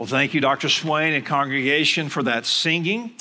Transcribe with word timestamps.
Well, 0.00 0.06
thank 0.06 0.32
you, 0.32 0.40
Dr. 0.40 0.70
Swain 0.70 1.12
and 1.12 1.26
congregation, 1.26 2.08
for 2.08 2.22
that 2.22 2.46
singing, 2.46 3.12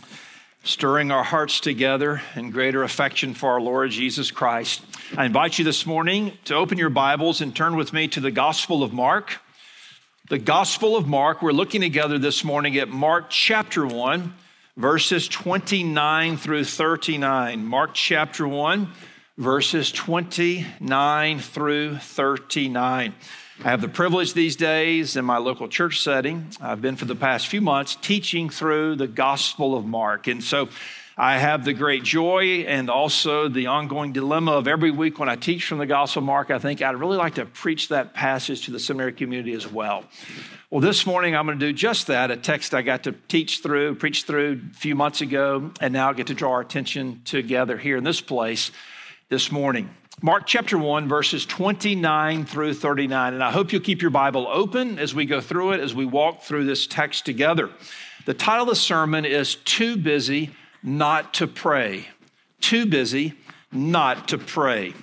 stirring 0.63 1.11
our 1.11 1.25
hearts 1.25 1.59
together 1.59 2.21
in 2.37 2.51
greater 2.51 2.83
affection 2.83 3.33
for 3.33 3.51
our 3.51 3.59
Lord 3.59 3.91
Jesus 3.91 4.31
Christ. 4.31 4.81
I 5.17 5.25
invite 5.25 5.59
you 5.59 5.65
this 5.65 5.85
morning 5.85 6.37
to 6.45 6.55
open 6.55 6.77
your 6.77 6.89
Bibles 6.89 7.41
and 7.41 7.53
turn 7.53 7.75
with 7.75 7.91
me 7.91 8.07
to 8.07 8.21
the 8.21 8.31
Gospel 8.31 8.81
of 8.81 8.93
Mark. 8.93 9.41
The 10.29 10.37
Gospel 10.37 10.95
of 10.95 11.05
Mark, 11.05 11.41
we're 11.41 11.51
looking 11.51 11.81
together 11.81 12.17
this 12.17 12.45
morning 12.45 12.77
at 12.77 12.87
Mark 12.87 13.29
chapter 13.29 13.85
1, 13.85 14.33
verses 14.77 15.27
29 15.27 16.37
through 16.37 16.63
39. 16.63 17.65
Mark 17.65 17.93
chapter 17.93 18.47
1, 18.47 18.87
verses 19.37 19.91
29 19.91 21.39
through 21.39 21.97
39. 21.97 23.15
I 23.61 23.71
have 23.71 23.81
the 23.81 23.89
privilege 23.89 24.33
these 24.33 24.55
days 24.55 25.17
in 25.17 25.25
my 25.25 25.37
local 25.37 25.67
church 25.67 26.01
setting. 26.01 26.47
I've 26.61 26.81
been 26.81 26.95
for 26.95 27.03
the 27.03 27.15
past 27.15 27.47
few 27.47 27.59
months 27.59 27.97
teaching 28.01 28.49
through 28.49 28.95
the 28.95 29.05
Gospel 29.05 29.75
of 29.75 29.85
Mark. 29.85 30.27
And 30.27 30.41
so 30.41 30.69
I 31.17 31.39
have 31.39 31.65
the 31.65 31.73
great 31.73 32.03
joy 32.03 32.63
and 32.65 32.89
also 32.89 33.49
the 33.49 33.67
ongoing 33.67 34.13
dilemma 34.13 34.53
of 34.53 34.69
every 34.69 34.91
week 34.91 35.19
when 35.19 35.27
I 35.27 35.35
teach 35.35 35.65
from 35.65 35.77
the 35.77 35.85
Gospel 35.85 36.21
of 36.21 36.27
Mark, 36.27 36.51
I 36.51 36.59
think 36.59 36.81
I'd 36.81 36.95
really 36.95 37.17
like 37.17 37.35
to 37.35 37.45
preach 37.45 37.89
that 37.89 38.13
passage 38.13 38.63
to 38.63 38.71
the 38.71 38.79
seminary 38.79 39.11
community 39.11 39.51
as 39.51 39.69
well. 39.69 40.05
Well, 40.69 40.79
this 40.79 41.05
morning 41.05 41.35
I'm 41.35 41.45
going 41.45 41.59
to 41.59 41.65
do 41.65 41.73
just 41.73 42.07
that 42.07 42.31
a 42.31 42.37
text 42.37 42.73
I 42.73 42.81
got 42.81 43.03
to 43.03 43.11
teach 43.27 43.59
through, 43.59 43.95
preach 43.95 44.23
through 44.23 44.61
a 44.71 44.73
few 44.73 44.95
months 44.95 45.19
ago, 45.19 45.71
and 45.81 45.91
now 45.91 46.11
I 46.11 46.13
get 46.13 46.27
to 46.27 46.33
draw 46.33 46.53
our 46.53 46.61
attention 46.61 47.23
together 47.25 47.77
here 47.77 47.97
in 47.97 48.05
this 48.05 48.21
place 48.21 48.71
this 49.27 49.51
morning. 49.51 49.89
Mark 50.21 50.45
chapter 50.45 50.77
1, 50.77 51.07
verses 51.07 51.45
29 51.45 52.45
through 52.45 52.73
39. 52.73 53.35
And 53.35 53.41
I 53.41 53.51
hope 53.51 53.71
you'll 53.71 53.81
keep 53.81 54.01
your 54.01 54.11
Bible 54.11 54.49
open 54.51 54.99
as 54.99 55.15
we 55.15 55.25
go 55.25 55.39
through 55.39 55.71
it, 55.71 55.79
as 55.79 55.95
we 55.95 56.05
walk 56.05 56.41
through 56.41 56.65
this 56.65 56.85
text 56.87 57.25
together. 57.25 57.69
The 58.25 58.33
title 58.33 58.63
of 58.63 58.69
the 58.69 58.75
sermon 58.75 59.23
is 59.23 59.55
Too 59.55 59.95
Busy 59.95 60.49
Not 60.83 61.33
to 61.35 61.47
Pray. 61.47 62.09
Too 62.59 62.85
Busy 62.85 63.35
Not 63.71 64.27
to 64.27 64.37
Pray. 64.37 64.93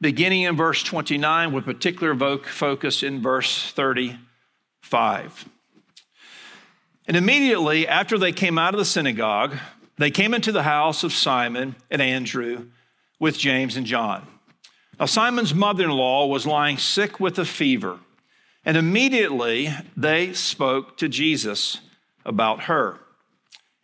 Beginning 0.00 0.42
in 0.42 0.54
verse 0.54 0.84
29, 0.84 1.52
with 1.52 1.64
particular 1.64 2.14
focus 2.38 3.02
in 3.02 3.20
verse 3.20 3.72
35. 3.72 5.48
And 7.08 7.16
immediately 7.16 7.88
after 7.88 8.16
they 8.16 8.30
came 8.30 8.58
out 8.58 8.74
of 8.74 8.78
the 8.78 8.84
synagogue, 8.84 9.56
they 9.98 10.12
came 10.12 10.34
into 10.34 10.52
the 10.52 10.62
house 10.62 11.02
of 11.02 11.12
Simon 11.12 11.74
and 11.90 12.00
Andrew 12.00 12.66
with 13.18 13.38
James 13.38 13.76
and 13.76 13.86
John. 13.86 14.26
Now, 14.98 15.06
Simon's 15.06 15.54
mother 15.54 15.84
in 15.84 15.90
law 15.90 16.26
was 16.26 16.46
lying 16.46 16.78
sick 16.78 17.18
with 17.18 17.38
a 17.38 17.44
fever, 17.44 17.98
and 18.64 18.76
immediately 18.76 19.74
they 19.96 20.32
spoke 20.32 20.96
to 20.98 21.08
Jesus 21.08 21.80
about 22.24 22.64
her. 22.64 23.00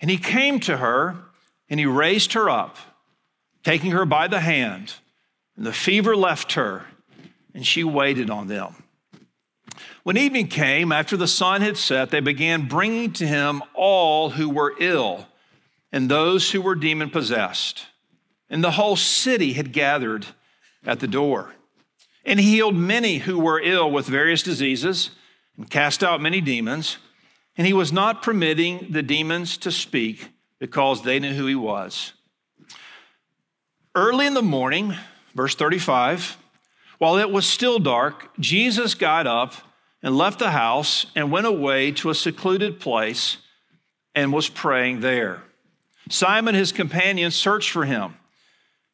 And 0.01 0.11
he 0.11 0.19
came 0.19 0.61
to 0.61 0.79
her 0.79 1.17
and 1.69 1.79
he 1.79 1.87
raised 1.87 2.33
her 2.33 2.49
up, 2.49 2.77
taking 3.63 3.91
her 3.93 4.05
by 4.05 4.29
the 4.29 4.41
hand, 4.41 4.95
and 5.57 5.67
the 5.67 5.73
fever 5.73 6.17
left 6.17 6.53
her, 6.53 6.87
and 7.55 7.67
she 7.67 7.85
waited 7.85 8.31
on 8.31 8.49
them. 8.49 8.75
When 10.03 10.17
evening 10.17 10.49
came, 10.49 10.91
after 10.91 11.17
the 11.17 11.29
sun 11.29 11.61
had 11.61 11.77
set, 11.77 12.11
they 12.11 12.21
began 12.21 12.67
bringing 12.67 13.13
to 13.15 13.27
him 13.27 13.63
all 13.75 14.31
who 14.31 14.49
were 14.49 14.75
ill 14.81 15.27
and 15.93 16.09
those 16.09 16.51
who 16.51 16.63
were 16.63 16.75
demon 16.75 17.11
possessed 17.11 17.87
and 18.51 18.63
the 18.63 18.73
whole 18.73 18.97
city 18.97 19.53
had 19.55 19.73
gathered 19.73 20.27
at 20.85 21.01
the 21.01 21.07
door. 21.07 21.55
And 22.25 22.39
he 22.41 22.51
healed 22.51 22.75
many 22.75 23.19
who 23.19 23.39
were 23.39 23.61
ill 23.61 23.91
with 23.91 24.07
various 24.07 24.43
diseases 24.43 25.11
and 25.57 25.71
cast 25.71 26.03
out 26.03 26.21
many 26.21 26.41
demons. 26.41 26.99
And 27.57 27.67
he 27.67 27.73
was 27.73 27.93
not 27.93 28.23
permitting 28.23 28.89
the 28.91 29.03
demons 29.03 29.57
to 29.59 29.71
speak 29.71 30.31
because 30.59 31.03
they 31.03 31.19
knew 31.19 31.33
who 31.33 31.47
he 31.47 31.55
was. 31.55 32.13
Early 33.95 34.27
in 34.27 34.35
the 34.35 34.43
morning, 34.43 34.95
verse 35.35 35.55
35, 35.55 36.37
while 36.99 37.17
it 37.17 37.31
was 37.31 37.47
still 37.47 37.79
dark, 37.79 38.29
Jesus 38.39 38.95
got 38.95 39.27
up 39.27 39.55
and 40.03 40.17
left 40.17 40.39
the 40.39 40.51
house 40.51 41.07
and 41.17 41.33
went 41.33 41.47
away 41.47 41.93
to 41.93 42.11
a 42.11 42.15
secluded 42.15 42.79
place 42.79 43.39
and 44.15 44.33
was 44.33 44.49
praying 44.49 45.01
there. 45.01 45.43
Simon, 46.09 46.55
his 46.55 46.73
companion, 46.73 47.31
searched 47.31 47.71
for 47.71 47.85
him. 47.85 48.15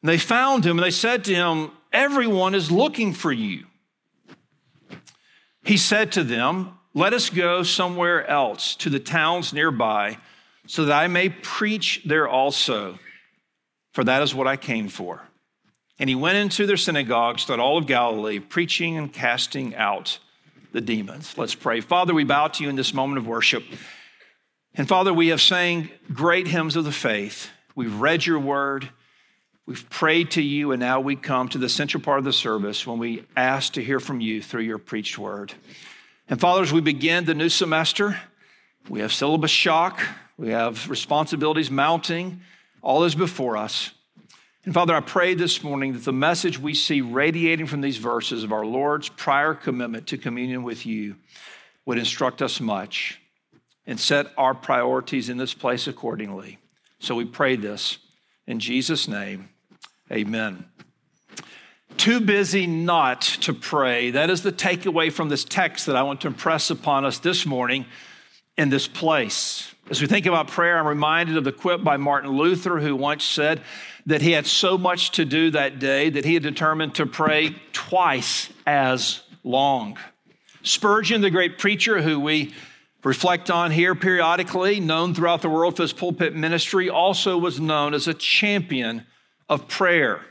And 0.07 0.13
they 0.13 0.19
found 0.19 0.65
him 0.65 0.77
and 0.77 0.85
they 0.85 0.91
said 0.91 1.25
to 1.25 1.35
him, 1.35 1.69
Everyone 1.91 2.55
is 2.55 2.71
looking 2.71 3.11
for 3.11 3.29
you. 3.29 3.65
He 5.65 5.75
said 5.75 6.13
to 6.13 6.23
them, 6.23 6.77
Let 6.93 7.11
us 7.11 7.29
go 7.29 7.61
somewhere 7.63 8.25
else 8.25 8.77
to 8.77 8.89
the 8.89 9.01
towns 9.01 9.51
nearby, 9.51 10.17
so 10.65 10.85
that 10.85 10.97
I 10.97 11.07
may 11.09 11.27
preach 11.27 12.03
there 12.05 12.25
also, 12.25 12.99
for 13.91 14.05
that 14.05 14.21
is 14.21 14.33
what 14.33 14.47
I 14.47 14.55
came 14.55 14.87
for. 14.87 15.23
And 15.99 16.09
he 16.09 16.15
went 16.15 16.37
into 16.37 16.65
their 16.65 16.77
synagogues 16.77 17.43
throughout 17.43 17.59
all 17.59 17.77
of 17.77 17.85
Galilee, 17.85 18.39
preaching 18.39 18.95
and 18.97 19.11
casting 19.11 19.75
out 19.75 20.19
the 20.71 20.79
demons. 20.79 21.37
Let's 21.37 21.53
pray. 21.53 21.81
Father, 21.81 22.13
we 22.13 22.23
bow 22.23 22.47
to 22.47 22.63
you 22.63 22.69
in 22.69 22.77
this 22.77 22.93
moment 22.93 23.17
of 23.17 23.27
worship. 23.27 23.65
And 24.73 24.87
Father, 24.87 25.13
we 25.13 25.27
have 25.27 25.41
sang 25.41 25.89
great 26.13 26.47
hymns 26.47 26.77
of 26.77 26.85
the 26.85 26.93
faith. 26.93 27.49
We've 27.75 27.99
read 27.99 28.25
your 28.25 28.39
word. 28.39 28.87
We've 29.67 29.89
prayed 29.89 30.31
to 30.31 30.41
you, 30.41 30.71
and 30.71 30.79
now 30.79 31.01
we 31.01 31.17
come 31.17 31.49
to 31.49 31.57
the 31.57 31.67
central 31.67 32.01
part 32.01 32.19
of 32.19 32.23
the 32.23 32.31
service 32.31 32.87
when 32.87 32.99
we 32.99 33.25
ask 33.35 33.73
to 33.73 33.83
hear 33.83 33.99
from 33.99 34.21
you 34.21 34.41
through 34.41 34.61
your 34.61 34.77
preached 34.77 35.19
word. 35.19 35.53
And 36.29 36.39
fathers, 36.39 36.71
we 36.71 36.79
begin 36.79 37.25
the 37.25 37.33
new 37.33 37.49
semester. 37.49 38.17
We 38.87 39.01
have 39.01 39.11
syllabus 39.11 39.51
shock, 39.51 40.01
we 40.37 40.51
have 40.51 40.89
responsibilities 40.89 41.69
mounting, 41.69 42.39
all 42.81 43.03
is 43.03 43.13
before 43.13 43.57
us. 43.57 43.91
And 44.63 44.73
Father, 44.73 44.95
I 44.95 45.01
pray 45.01 45.33
this 45.33 45.61
morning 45.61 45.91
that 45.91 46.05
the 46.05 46.13
message 46.13 46.57
we 46.57 46.73
see 46.73 47.01
radiating 47.01 47.67
from 47.67 47.81
these 47.81 47.97
verses 47.97 48.45
of 48.45 48.53
our 48.53 48.65
Lord's 48.65 49.09
prior 49.09 49.53
commitment 49.53 50.07
to 50.07 50.17
communion 50.17 50.63
with 50.63 50.85
you 50.85 51.17
would 51.85 51.97
instruct 51.97 52.41
us 52.41 52.61
much 52.61 53.19
and 53.85 53.99
set 53.99 54.27
our 54.37 54.53
priorities 54.53 55.27
in 55.27 55.35
this 55.35 55.53
place 55.53 55.87
accordingly. 55.87 56.57
So 56.99 57.15
we 57.15 57.25
pray 57.25 57.57
this 57.57 57.97
in 58.45 58.59
Jesus' 58.61 59.09
name. 59.09 59.49
Amen. 60.11 60.65
Too 61.97 62.19
busy 62.21 62.67
not 62.67 63.21
to 63.21 63.53
pray. 63.53 64.11
That 64.11 64.29
is 64.29 64.43
the 64.43 64.51
takeaway 64.51 65.11
from 65.11 65.29
this 65.29 65.43
text 65.43 65.87
that 65.87 65.95
I 65.95 66.03
want 66.03 66.21
to 66.21 66.27
impress 66.27 66.69
upon 66.69 67.05
us 67.05 67.19
this 67.19 67.45
morning 67.45 67.85
in 68.57 68.69
this 68.69 68.87
place. 68.87 69.73
As 69.89 70.01
we 70.01 70.07
think 70.07 70.25
about 70.25 70.47
prayer, 70.47 70.77
I'm 70.77 70.87
reminded 70.87 71.37
of 71.37 71.43
the 71.43 71.51
quip 71.51 71.83
by 71.83 71.97
Martin 71.97 72.31
Luther, 72.31 72.79
who 72.79 72.95
once 72.95 73.23
said 73.23 73.61
that 74.05 74.21
he 74.21 74.31
had 74.31 74.45
so 74.45 74.77
much 74.77 75.11
to 75.11 75.25
do 75.25 75.51
that 75.51 75.79
day 75.79 76.09
that 76.09 76.25
he 76.25 76.33
had 76.33 76.43
determined 76.43 76.95
to 76.95 77.05
pray 77.05 77.55
twice 77.73 78.49
as 78.65 79.21
long. 79.43 79.97
Spurgeon, 80.61 81.21
the 81.21 81.29
great 81.29 81.57
preacher 81.57 82.01
who 82.01 82.19
we 82.19 82.53
reflect 83.03 83.49
on 83.49 83.71
here 83.71 83.95
periodically, 83.95 84.79
known 84.79 85.13
throughout 85.13 85.41
the 85.41 85.49
world 85.49 85.77
for 85.77 85.83
his 85.83 85.93
pulpit 85.93 86.35
ministry, 86.35 86.89
also 86.89 87.37
was 87.37 87.59
known 87.59 87.93
as 87.93 88.07
a 88.07 88.13
champion 88.13 89.05
of 89.49 89.67
prayer. 89.67 90.21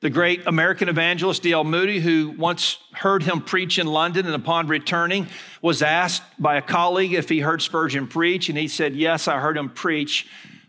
The 0.00 0.10
great 0.10 0.46
American 0.46 0.88
evangelist 0.88 1.42
D.L. 1.42 1.62
Moody, 1.62 2.00
who 2.00 2.34
once 2.36 2.78
heard 2.92 3.22
him 3.22 3.40
preach 3.40 3.78
in 3.78 3.86
London 3.86 4.26
and 4.26 4.34
upon 4.34 4.66
returning 4.66 5.28
was 5.60 5.80
asked 5.80 6.24
by 6.40 6.56
a 6.56 6.62
colleague 6.62 7.12
if 7.14 7.28
he 7.28 7.38
heard 7.38 7.62
Spurgeon 7.62 8.08
preach, 8.08 8.48
and 8.48 8.58
he 8.58 8.66
said, 8.66 8.96
Yes, 8.96 9.28
I 9.28 9.38
heard 9.38 9.56
him 9.56 9.70
preach, 9.70 10.26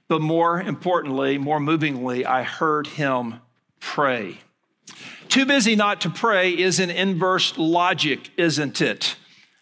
but 0.07 0.21
more 0.21 0.61
importantly, 0.61 1.39
more 1.39 1.59
movingly, 1.59 2.27
I 2.27 2.43
heard 2.43 2.85
him 2.85 3.41
pray. 3.79 4.37
Too 5.29 5.47
busy 5.47 5.75
not 5.75 6.01
to 6.01 6.11
pray 6.11 6.51
is 6.51 6.79
an 6.79 6.91
inverse 6.91 7.57
logic, 7.57 8.29
isn't 8.37 8.81
it? 8.81 9.15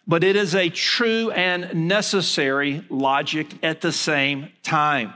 But 0.06 0.22
it 0.22 0.36
is 0.36 0.54
a 0.54 0.68
true 0.68 1.30
and 1.30 1.88
necessary 1.88 2.84
logic 2.90 3.46
at 3.62 3.80
the 3.80 3.92
same 3.92 4.50
time 4.62 5.14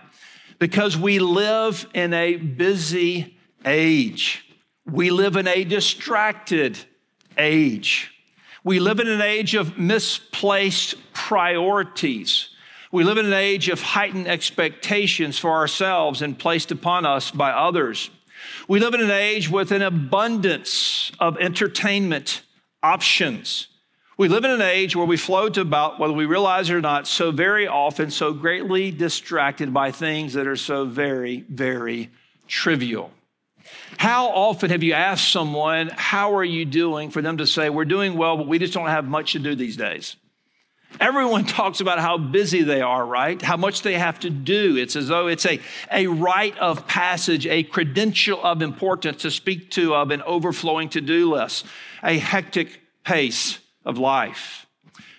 because 0.59 0.97
we 0.97 1.19
live 1.19 1.87
in 1.95 2.13
a 2.15 2.37
busy 2.37 3.37
age. 3.65 4.45
We 4.85 5.11
live 5.11 5.37
in 5.37 5.47
a 5.47 5.65
distracted 5.65 6.79
age. 7.37 8.13
We 8.65 8.81
live 8.81 9.01
in 9.01 9.09
an 9.09 9.21
age 9.21 9.55
of 9.55 9.79
misplaced 9.79 10.97
priorities. 11.13 12.51
We 12.93 13.05
live 13.05 13.19
in 13.19 13.27
an 13.27 13.33
age 13.33 13.69
of 13.69 13.81
heightened 13.81 14.29
expectations 14.29 15.39
for 15.39 15.51
ourselves 15.51 16.23
and 16.23 16.39
placed 16.39 16.71
upon 16.71 17.05
us 17.05 17.31
by 17.31 17.51
others. 17.51 18.11
We 18.69 18.81
live 18.81 18.95
in 18.95 19.01
an 19.01 19.11
age 19.11 19.51
with 19.51 19.73
an 19.73 19.83
abundance 19.83 21.13
of 21.19 21.37
entertainment 21.39 22.43
options. 22.83 23.69
We 24.19 24.29
live 24.29 24.47
in 24.47 24.51
an 24.51 24.63
age 24.63 24.97
where 24.97 25.05
we 25.05 25.19
float 25.19 25.59
about, 25.59 26.01
whether 26.01 26.15
we 26.15 26.25
realize 26.25 26.71
it 26.71 26.75
or 26.75 26.81
not, 26.81 27.07
so 27.07 27.31
very 27.31 27.69
often, 27.69 28.11
so 28.11 28.33
greatly 28.33 28.91
distracted 28.91 29.75
by 29.75 29.91
things 29.91 30.33
that 30.33 30.47
are 30.47 30.57
so 30.57 30.87
very, 30.87 31.45
very 31.51 32.09
trivial. 32.49 33.11
How 33.99 34.29
often 34.29 34.71
have 34.71 34.83
you 34.83 34.95
asked 34.95 35.31
someone, 35.31 35.91
How 35.95 36.35
are 36.37 36.45
you 36.45 36.65
doing? 36.65 37.11
for 37.11 37.21
them 37.21 37.37
to 37.37 37.47
say, 37.47 37.69
We're 37.69 37.85
doing 37.85 38.17
well, 38.17 38.39
but 38.39 38.47
we 38.47 38.59
just 38.59 38.73
don't 38.73 38.89
have 38.89 39.05
much 39.05 39.33
to 39.33 39.39
do 39.39 39.55
these 39.55 39.77
days? 39.77 40.17
Everyone 40.99 41.45
talks 41.45 41.81
about 41.81 41.99
how 41.99 42.17
busy 42.17 42.63
they 42.63 42.81
are, 42.81 43.05
right? 43.05 43.43
How 43.43 43.59
much 43.59 43.83
they 43.83 43.99
have 43.99 44.19
to 44.21 44.31
do. 44.31 44.79
It's 44.79 44.97
as 44.97 45.09
though 45.09 45.27
it's 45.27 45.45
a, 45.45 45.61
a 45.93 46.07
rite 46.07 46.57
of 46.57 46.87
passage, 46.87 47.47
a 47.47 47.65
credential 47.65 48.43
of 48.43 48.63
importance 48.63 49.21
to 49.23 49.31
speak 49.31 49.71
to 49.73 49.95
of 49.95 50.11
an 50.11 50.23
overflowing 50.23 50.89
to 50.91 51.03
do 51.03 51.31
list, 51.31 51.67
a 52.03 52.17
hectic 52.17 52.81
pace 53.05 53.59
of 53.87 53.97
life. 53.97 54.67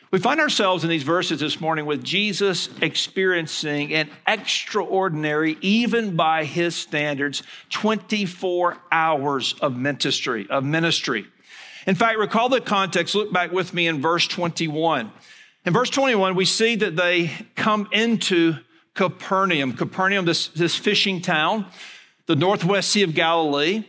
We 0.10 0.20
find 0.20 0.40
ourselves 0.40 0.84
in 0.86 0.90
these 0.90 1.04
verses 1.04 1.42
this 1.42 1.60
morning 1.60 1.86
with 1.86 2.02
Jesus 2.02 2.70
experiencing 2.82 3.94
an 3.94 4.10
extraordinary, 4.26 5.58
even 5.60 6.16
by 6.16 6.46
his 6.46 6.76
standards, 6.76 7.44
24 7.72 8.78
hours 8.90 9.56
of 9.60 9.76
ministry, 9.76 10.48
of 10.50 10.64
ministry. 10.64 11.26
In 11.86 11.96
fact, 11.96 12.20
recall 12.20 12.48
the 12.48 12.62
context. 12.62 13.16
Look 13.16 13.34
back 13.34 13.52
with 13.52 13.74
me 13.74 13.88
in 13.88 14.02
verse 14.02 14.28
21. 14.28 15.12
In 15.66 15.74
verse 15.74 15.90
21, 15.90 16.36
we 16.36 16.46
see 16.46 16.76
that 16.78 16.96
they 16.96 17.32
come 17.56 17.90
into 17.92 18.56
Capernaum. 18.94 19.74
Capernaum, 19.74 20.24
this, 20.24 20.48
this 20.48 20.76
fishing 20.76 21.22
town, 21.22 21.66
the 22.28 22.36
northwest 22.36 22.92
Sea 22.92 23.04
of 23.04 23.14
Galilee. 23.14 23.84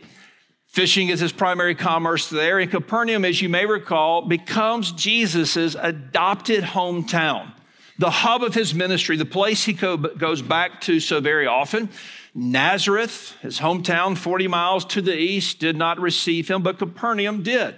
Fishing 0.79 1.09
is 1.09 1.19
his 1.19 1.33
primary 1.33 1.75
commerce 1.75 2.29
there. 2.29 2.57
And 2.57 2.71
Capernaum, 2.71 3.25
as 3.25 3.41
you 3.41 3.49
may 3.49 3.65
recall, 3.65 4.21
becomes 4.21 4.93
Jesus' 4.93 5.75
adopted 5.75 6.63
hometown, 6.63 7.51
the 7.97 8.09
hub 8.09 8.43
of 8.43 8.53
his 8.53 8.73
ministry, 8.73 9.17
the 9.17 9.25
place 9.25 9.65
he 9.65 9.73
goes 9.73 10.41
back 10.41 10.79
to 10.83 11.01
so 11.01 11.19
very 11.19 11.45
often. 11.45 11.89
Nazareth, 12.33 13.35
his 13.41 13.59
hometown, 13.59 14.17
40 14.17 14.47
miles 14.47 14.85
to 14.85 15.01
the 15.01 15.17
east, 15.17 15.59
did 15.59 15.75
not 15.75 15.99
receive 15.99 16.49
him, 16.49 16.63
but 16.63 16.79
Capernaum 16.79 17.43
did. 17.43 17.75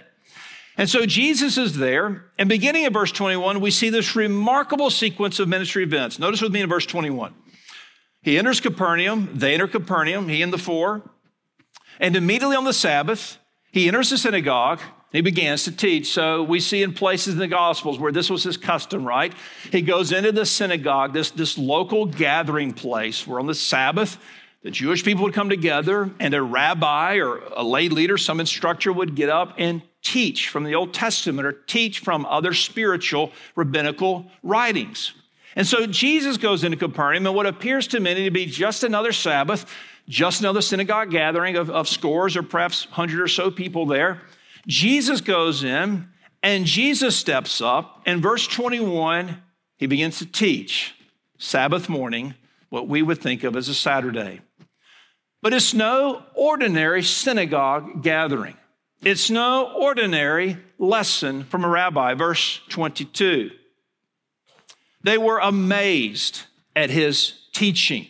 And 0.78 0.88
so 0.88 1.04
Jesus 1.04 1.58
is 1.58 1.78
there, 1.78 2.26
and 2.38 2.48
beginning 2.48 2.84
in 2.84 2.92
verse 2.92 3.10
21, 3.10 3.60
we 3.60 3.72
see 3.72 3.90
this 3.90 4.14
remarkable 4.14 4.90
sequence 4.90 5.40
of 5.40 5.48
ministry 5.48 5.82
events. 5.82 6.20
Notice 6.20 6.40
with 6.40 6.52
me 6.52 6.60
in 6.60 6.68
verse 6.68 6.86
21. 6.86 7.34
He 8.22 8.38
enters 8.38 8.60
Capernaum, 8.60 9.30
they 9.34 9.54
enter 9.54 9.66
Capernaum, 9.66 10.28
he 10.28 10.40
and 10.40 10.52
the 10.52 10.56
four. 10.56 11.02
And 12.00 12.16
immediately 12.16 12.56
on 12.56 12.64
the 12.64 12.72
Sabbath, 12.72 13.38
he 13.70 13.88
enters 13.88 14.10
the 14.10 14.18
synagogue 14.18 14.80
he 15.12 15.20
begins 15.20 15.64
to 15.64 15.72
teach. 15.72 16.10
So 16.10 16.42
we 16.42 16.58
see 16.58 16.82
in 16.82 16.94
places 16.94 17.34
in 17.34 17.38
the 17.38 17.46
Gospels 17.46 17.98
where 17.98 18.12
this 18.12 18.30
was 18.30 18.42
his 18.42 18.56
custom, 18.56 19.04
right? 19.04 19.32
He 19.70 19.82
goes 19.82 20.10
into 20.10 20.32
the 20.32 20.46
synagogue, 20.46 21.12
this, 21.12 21.30
this 21.30 21.58
local 21.58 22.06
gathering 22.06 22.72
place 22.72 23.26
where 23.26 23.38
on 23.38 23.46
the 23.46 23.54
Sabbath, 23.54 24.18
the 24.62 24.70
Jewish 24.70 25.04
people 25.04 25.24
would 25.24 25.34
come 25.34 25.50
together 25.50 26.10
and 26.18 26.32
a 26.32 26.42
rabbi 26.42 27.16
or 27.16 27.42
a 27.54 27.62
lay 27.62 27.88
leader, 27.88 28.16
some 28.16 28.40
instructor 28.40 28.92
would 28.92 29.14
get 29.14 29.28
up 29.28 29.54
and 29.58 29.82
teach 30.02 30.48
from 30.48 30.64
the 30.64 30.74
Old 30.74 30.94
Testament 30.94 31.46
or 31.46 31.52
teach 31.52 31.98
from 31.98 32.24
other 32.26 32.54
spiritual 32.54 33.32
rabbinical 33.54 34.30
writings. 34.42 35.12
And 35.54 35.66
so 35.66 35.86
Jesus 35.86 36.38
goes 36.38 36.64
into 36.64 36.78
Capernaum, 36.78 37.26
and 37.26 37.36
what 37.36 37.44
appears 37.44 37.86
to 37.88 38.00
many 38.00 38.24
to 38.24 38.30
be 38.30 38.46
just 38.46 38.84
another 38.84 39.12
Sabbath, 39.12 39.66
just 40.08 40.40
another 40.40 40.60
synagogue 40.60 41.10
gathering 41.10 41.56
of, 41.56 41.70
of 41.70 41.88
scores 41.88 42.36
or 42.36 42.42
perhaps 42.42 42.84
hundred 42.84 43.20
or 43.20 43.28
so 43.28 43.50
people 43.50 43.86
there. 43.86 44.22
Jesus 44.66 45.20
goes 45.20 45.64
in 45.64 46.08
and 46.42 46.64
Jesus 46.64 47.16
steps 47.16 47.60
up. 47.60 48.02
In 48.06 48.20
verse 48.20 48.46
21, 48.46 49.42
he 49.76 49.86
begins 49.86 50.18
to 50.18 50.26
teach 50.26 50.94
Sabbath 51.38 51.88
morning, 51.88 52.34
what 52.68 52.88
we 52.88 53.02
would 53.02 53.20
think 53.20 53.44
of 53.44 53.56
as 53.56 53.68
a 53.68 53.74
Saturday. 53.74 54.40
But 55.42 55.52
it's 55.52 55.74
no 55.74 56.22
ordinary 56.34 57.02
synagogue 57.02 58.02
gathering. 58.02 58.56
It's 59.02 59.28
no 59.28 59.72
ordinary 59.74 60.56
lesson 60.78 61.42
from 61.44 61.64
a 61.64 61.68
rabbi. 61.68 62.14
Verse 62.14 62.60
22. 62.68 63.50
They 65.02 65.18
were 65.18 65.40
amazed 65.40 66.42
at 66.76 66.90
his 66.90 67.34
teaching. 67.52 68.06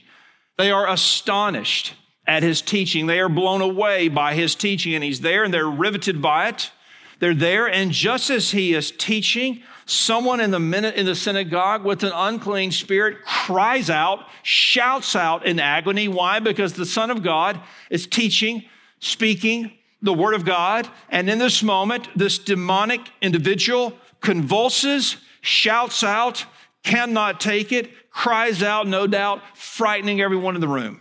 They 0.59 0.71
are 0.71 0.89
astonished 0.89 1.95
at 2.27 2.43
his 2.43 2.63
teaching. 2.63 3.07
They 3.07 3.21
are 3.21 3.29
blown 3.29 3.61
away 3.61 4.09
by 4.09 4.35
his 4.35 4.55
teaching, 4.55 4.95
and 4.95 5.03
he's 5.03 5.21
there 5.21 5.45
and 5.45 5.53
they're 5.53 5.69
riveted 5.69 6.23
by 6.23 6.49
it. 6.49 6.71
They're 7.19 7.35
there, 7.35 7.69
and 7.69 7.93
just 7.93 8.31
as 8.31 8.51
he 8.51 8.75
is 8.75 8.91
teaching, 8.91 9.63
someone 9.87 10.41
in 10.41 10.51
the 10.51 10.59
minute 10.59 10.97
in 10.97 11.07
the 11.07 11.15
synagogue 11.15 11.85
with 11.85 12.03
an 12.03 12.11
unclean 12.13 12.73
spirit 12.73 13.25
cries 13.25 13.89
out, 13.89 14.27
shouts 14.43 15.15
out 15.15 15.47
in 15.47 15.61
agony. 15.61 16.09
Why? 16.09 16.41
Because 16.41 16.73
the 16.73 16.85
Son 16.85 17.13
of 17.13 17.23
God 17.23 17.61
is 17.91 18.09
teaching, 18.09 18.65
speaking 18.99 19.71
the 20.03 20.13
word 20.13 20.35
of 20.35 20.45
God, 20.45 20.89
and 21.11 21.31
in 21.31 21.39
this 21.39 21.63
moment, 21.63 22.09
this 22.17 22.39
demonic 22.39 23.01
individual 23.21 23.97
convulses, 24.21 25.17
shouts 25.41 26.03
out, 26.03 26.45
cannot 26.83 27.41
take 27.41 27.73
it, 27.73 27.91
cries 28.11 28.63
out, 28.63 28.87
no 28.87 29.07
doubt, 29.07 29.41
frightening 29.57 30.21
everyone 30.21 30.55
in 30.55 30.61
the 30.61 30.69
room. 30.69 31.01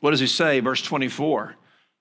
What 0.00 0.10
does 0.12 0.20
he 0.20 0.26
say? 0.26 0.60
Verse 0.60 0.82
24. 0.82 1.56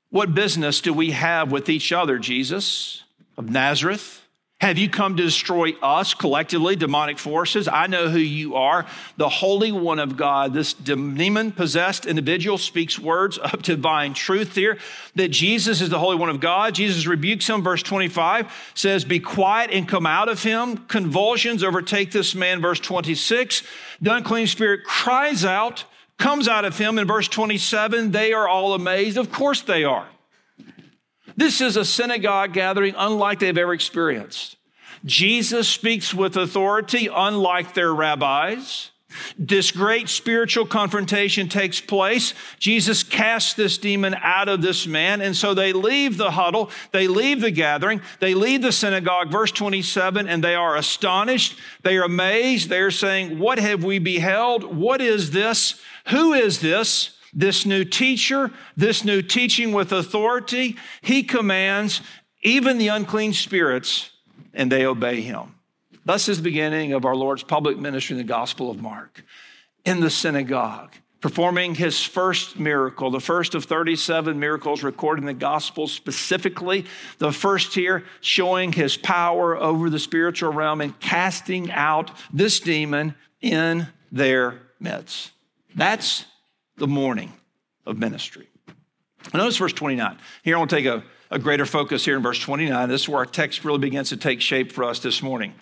What 0.10 0.34
business 0.34 0.82
do 0.82 0.94
we 0.94 1.12
have 1.12 1.52
with 1.52 1.70
each 1.70 1.92
other, 1.92 2.18
Jesus 2.20 3.04
of 3.38 3.50
Nazareth? 3.50 4.27
Have 4.60 4.80
you 4.80 4.90
come 4.90 5.16
to 5.16 5.22
destroy 5.24 5.74
us 5.84 6.16
collectively, 6.16 6.76
demonic 6.76 7.20
forces? 7.20 7.68
I 7.68 7.86
know 7.86 8.10
who 8.10 8.18
you 8.18 8.56
are, 8.56 8.88
the 9.16 9.30
Holy 9.30 9.72
One 9.72 10.00
of 10.00 10.18
God. 10.18 10.52
This 10.52 10.74
demon 10.74 11.52
possessed 11.52 12.08
individual 12.08 12.58
speaks 12.58 12.98
words 12.98 13.38
of 13.38 13.62
divine 13.62 14.16
truth 14.16 14.56
here 14.56 14.80
that 15.14 15.28
Jesus 15.28 15.80
is 15.80 15.90
the 15.90 16.00
Holy 16.00 16.16
One 16.16 16.30
of 16.30 16.40
God. 16.40 16.74
Jesus 16.74 17.06
rebukes 17.06 17.48
him. 17.48 17.62
Verse 17.62 17.84
25 17.84 18.52
says, 18.74 19.06
Be 19.06 19.20
quiet 19.20 19.70
and 19.72 19.88
come 19.88 20.08
out 20.08 20.28
of 20.28 20.42
him. 20.42 20.78
Convulsions 20.88 21.64
overtake 21.64 22.12
this 22.12 22.34
man. 22.34 22.60
Verse 22.60 22.80
26, 22.80 23.62
the 24.02 24.16
unclean 24.16 24.48
spirit 24.48 24.84
cries 24.86 25.46
out, 25.46 25.86
comes 26.18 26.48
out 26.48 26.66
of 26.66 26.80
him. 26.80 26.98
In 26.98 27.06
verse 27.06 27.28
27, 27.28 28.10
they 28.10 28.34
are 28.34 28.48
all 28.48 28.74
amazed. 28.74 29.18
Of 29.18 29.32
course 29.32 29.62
they 29.62 29.84
are. 29.84 30.08
This 31.36 31.62
is 31.62 31.78
a 31.78 31.86
synagogue 31.86 32.54
gathering 32.54 32.96
unlike 32.98 33.40
they've 33.40 33.58
ever 33.58 33.74
experienced. 33.74 34.58
Jesus 35.06 35.68
speaks 35.68 36.14
with 36.14 36.36
authority, 36.38 37.10
unlike 37.14 37.74
their 37.74 37.94
rabbis. 37.94 38.92
This 39.38 39.72
great 39.72 40.10
spiritual 40.10 40.66
confrontation 40.66 41.48
takes 41.48 41.80
place. 41.80 42.34
Jesus 42.60 43.04
casts 43.04 43.54
this 43.54 43.78
demon 43.78 44.16
out 44.22 44.50
of 44.50 44.62
this 44.62 44.86
man. 44.86 45.22
And 45.22 45.36
so 45.36 45.54
they 45.54 45.74
leave 45.74 46.18
the 46.18 46.32
huddle, 46.32 46.70
they 46.92 47.08
leave 47.08 47.42
the 47.42 47.52
gathering, 47.52 48.02
they 48.20 48.34
leave 48.34 48.62
the 48.62 48.72
synagogue, 48.72 49.32
verse 49.32 49.52
27, 49.52 50.28
and 50.28 50.44
they 50.44 50.56
are 50.56 50.76
astonished. 50.76 51.58
They 51.84 51.98
are 51.98 52.04
amazed. 52.04 52.70
They 52.70 52.80
are 52.80 52.92
saying, 52.92 53.40
What 53.40 53.60
have 53.60 53.84
we 53.84 54.00
beheld? 54.00 54.76
What 54.76 55.02
is 55.02 55.32
this? 55.32 55.80
Who 56.08 56.34
is 56.34 56.60
this? 56.60 57.17
This 57.38 57.68
new 57.68 57.86
teacher, 57.86 58.52
this 58.76 59.06
new 59.06 59.22
teaching 59.22 59.72
with 59.72 59.92
authority, 59.94 60.76
he 61.02 61.22
commands 61.22 62.02
even 62.42 62.80
the 62.80 62.88
unclean 62.88 63.32
spirits, 63.32 64.10
and 64.54 64.72
they 64.72 64.86
obey 64.86 65.22
him. 65.22 65.54
Thus 66.04 66.28
is 66.28 66.38
the 66.38 66.44
beginning 66.44 66.94
of 66.94 67.06
our 67.06 67.16
Lord's 67.16 67.44
public 67.44 67.78
ministry 67.78 68.16
in 68.16 68.18
the 68.18 68.28
Gospel 68.28 68.72
of 68.72 68.82
Mark 68.82 69.24
in 69.86 70.00
the 70.00 70.10
synagogue, 70.10 70.94
performing 71.22 71.76
his 71.76 72.02
first 72.02 72.58
miracle, 72.58 73.12
the 73.12 73.20
first 73.20 73.54
of 73.54 73.66
37 73.66 74.40
miracles 74.40 74.82
recorded 74.82 75.22
in 75.22 75.28
the 75.28 75.34
Gospel 75.34 75.88
specifically. 75.88 76.86
The 77.20 77.32
first 77.32 77.76
here 77.76 78.04
showing 78.22 78.72
his 78.72 78.98
power 78.98 79.56
over 79.56 79.92
the 79.92 80.00
spiritual 80.00 80.52
realm 80.52 80.82
and 80.82 81.00
casting 81.00 81.72
out 81.72 82.10
this 82.34 82.60
demon 82.60 83.14
in 83.42 83.88
their 84.12 84.60
midst. 84.80 85.32
That's 85.76 86.26
the 86.78 86.88
morning 86.88 87.34
of 87.86 87.98
ministry. 87.98 88.48
Notice 89.34 89.58
verse 89.58 89.74
29. 89.74 90.18
Here 90.44 90.56
I 90.56 90.60
want 90.60 90.70
to 90.70 90.76
take 90.76 90.86
a, 90.86 91.04
a 91.32 91.40
greater 91.40 91.66
focus 91.66 92.06
here 92.06 92.16
in 92.16 92.24
verse 92.24 92.40
29. 92.40 92.88
This 92.88 93.02
is 93.02 93.10
where 93.10 93.20
our 93.20 93.26
text 93.26 93.66
really 93.66 93.80
begins 93.80 94.10
to 94.10 94.18
take 94.18 94.42
shape 94.42 94.72
for 94.72 94.84
us 94.84 95.00
this 95.00 95.22
morning. 95.22 95.54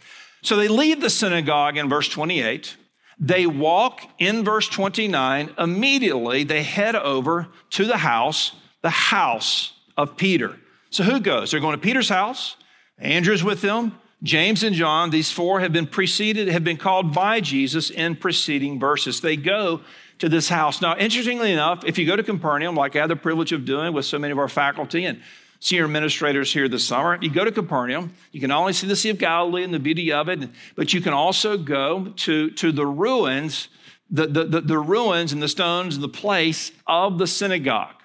So 0.43 0.55
they 0.55 0.67
leave 0.67 1.01
the 1.01 1.09
synagogue 1.09 1.77
in 1.77 1.89
verse 1.89 2.07
28. 2.07 2.77
They 3.17 3.47
walk 3.47 4.01
in 4.19 4.43
verse 4.43 4.67
29. 4.67 5.55
Immediately 5.57 6.43
they 6.43 6.63
head 6.63 6.95
over 6.95 7.47
to 7.71 7.85
the 7.85 7.97
house, 7.97 8.51
the 8.81 8.89
house 8.89 9.73
of 9.97 10.17
Peter. 10.17 10.57
So 10.89 11.03
who 11.03 11.19
goes? 11.19 11.51
They're 11.51 11.59
going 11.59 11.75
to 11.75 11.81
Peter's 11.81 12.09
house. 12.09 12.57
Andrew's 12.99 13.43
with 13.43 13.61
them. 13.61 13.97
James 14.23 14.63
and 14.63 14.75
John, 14.75 15.09
these 15.09 15.31
four 15.31 15.59
have 15.59 15.73
been 15.73 15.87
preceded, 15.87 16.47
have 16.47 16.63
been 16.63 16.77
called 16.77 17.13
by 17.13 17.41
Jesus 17.41 17.89
in 17.89 18.15
preceding 18.15 18.79
verses. 18.79 19.21
They 19.21 19.35
go 19.35 19.81
to 20.19 20.29
this 20.29 20.49
house. 20.49 20.81
Now, 20.81 20.95
interestingly 20.97 21.51
enough, 21.51 21.83
if 21.85 21.97
you 21.97 22.05
go 22.05 22.15
to 22.15 22.23
Capernaum, 22.23 22.75
like 22.75 22.95
I 22.95 22.99
had 22.99 23.09
the 23.09 23.15
privilege 23.15 23.51
of 23.51 23.65
doing 23.65 23.93
with 23.93 24.05
so 24.05 24.17
many 24.17 24.31
of 24.31 24.39
our 24.39 24.47
faculty 24.47 25.05
and 25.05 25.21
senior 25.59 25.85
administrators 25.85 26.53
here 26.53 26.67
this 26.67 26.85
summer, 26.85 27.17
you 27.21 27.29
go 27.29 27.43
to 27.43 27.51
Capernaum, 27.51 28.13
you 28.31 28.39
can 28.39 28.51
only 28.51 28.73
see 28.73 28.87
the 28.87 28.95
Sea 28.95 29.09
of 29.09 29.17
Galilee 29.17 29.63
and 29.63 29.73
the 29.73 29.79
beauty 29.79 30.11
of 30.11 30.29
it, 30.29 30.49
but 30.75 30.93
you 30.93 31.01
can 31.01 31.13
also 31.13 31.57
go 31.57 32.13
to, 32.17 32.51
to 32.51 32.71
the 32.71 32.85
ruins, 32.85 33.67
the, 34.09 34.27
the, 34.27 34.43
the, 34.45 34.61
the 34.61 34.79
ruins 34.79 35.33
and 35.33 35.41
the 35.41 35.47
stones 35.47 35.95
and 35.95 36.03
the 36.03 36.09
place 36.09 36.71
of 36.87 37.17
the 37.17 37.27
synagogue. 37.27 37.95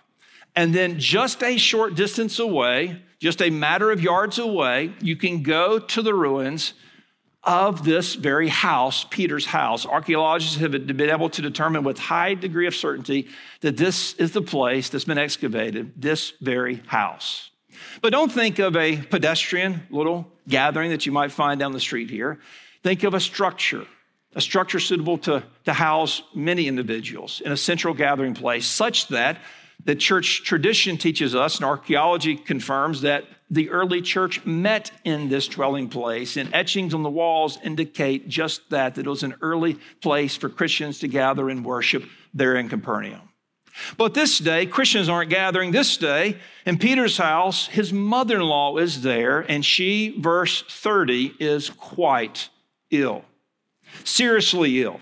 And 0.56 0.74
then 0.74 0.98
just 0.98 1.42
a 1.42 1.56
short 1.58 1.94
distance 1.94 2.38
away, 2.38 3.02
just 3.20 3.40
a 3.40 3.50
matter 3.50 3.90
of 3.90 4.00
yards 4.00 4.38
away, 4.38 4.92
you 5.00 5.14
can 5.14 5.42
go 5.42 5.78
to 5.78 6.02
the 6.02 6.14
ruins 6.14 6.74
of 7.42 7.84
this 7.84 8.14
very 8.14 8.48
house, 8.48 9.06
Peter's 9.08 9.46
house. 9.46 9.86
Archaeologists 9.86 10.56
have 10.56 10.72
been 10.72 11.10
able 11.10 11.30
to 11.30 11.42
determine 11.42 11.84
with 11.84 11.98
high 11.98 12.34
degree 12.34 12.66
of 12.66 12.74
certainty 12.74 13.28
that 13.60 13.76
this 13.76 14.12
is 14.14 14.32
the 14.32 14.42
place 14.42 14.90
that's 14.90 15.04
been 15.04 15.18
excavated, 15.18 15.92
this 15.96 16.34
very 16.40 16.82
house. 16.86 17.50
But 18.02 18.10
don't 18.10 18.30
think 18.30 18.58
of 18.58 18.76
a 18.76 18.96
pedestrian 18.96 19.86
little 19.90 20.30
gathering 20.48 20.90
that 20.90 21.06
you 21.06 21.12
might 21.12 21.32
find 21.32 21.58
down 21.58 21.72
the 21.72 21.80
street 21.80 22.10
here. 22.10 22.38
Think 22.82 23.04
of 23.04 23.14
a 23.14 23.20
structure, 23.20 23.86
a 24.34 24.40
structure 24.40 24.80
suitable 24.80 25.16
to, 25.18 25.42
to 25.64 25.72
house 25.72 26.22
many 26.34 26.68
individuals 26.68 27.40
in 27.42 27.52
a 27.52 27.56
central 27.56 27.94
gathering 27.94 28.34
place, 28.34 28.66
such 28.66 29.08
that 29.08 29.38
the 29.84 29.94
church 29.94 30.42
tradition 30.44 30.96
teaches 30.96 31.34
us, 31.34 31.56
and 31.56 31.64
archaeology 31.64 32.36
confirms 32.36 33.00
that 33.02 33.24
the 33.50 33.70
early 33.70 34.00
church 34.00 34.44
met 34.44 34.92
in 35.04 35.28
this 35.28 35.48
dwelling 35.48 35.88
place, 35.88 36.36
and 36.36 36.52
etchings 36.54 36.94
on 36.94 37.02
the 37.02 37.10
walls 37.10 37.58
indicate 37.64 38.28
just 38.28 38.68
that, 38.70 38.94
that 38.94 39.06
it 39.06 39.08
was 39.08 39.22
an 39.22 39.34
early 39.42 39.78
place 40.00 40.36
for 40.36 40.48
Christians 40.48 41.00
to 41.00 41.08
gather 41.08 41.48
and 41.48 41.64
worship 41.64 42.04
there 42.32 42.56
in 42.56 42.68
Capernaum. 42.68 43.30
But 43.96 44.14
this 44.14 44.38
day, 44.38 44.66
Christians 44.66 45.08
aren't 45.08 45.30
gathering. 45.30 45.72
This 45.72 45.96
day, 45.96 46.36
in 46.66 46.78
Peter's 46.78 47.16
house, 47.16 47.66
his 47.66 47.92
mother 47.92 48.36
in 48.36 48.42
law 48.42 48.76
is 48.76 49.02
there, 49.02 49.40
and 49.40 49.64
she, 49.64 50.16
verse 50.20 50.62
30, 50.68 51.36
is 51.40 51.70
quite 51.70 52.50
ill, 52.90 53.24
seriously 54.04 54.82
ill. 54.82 55.00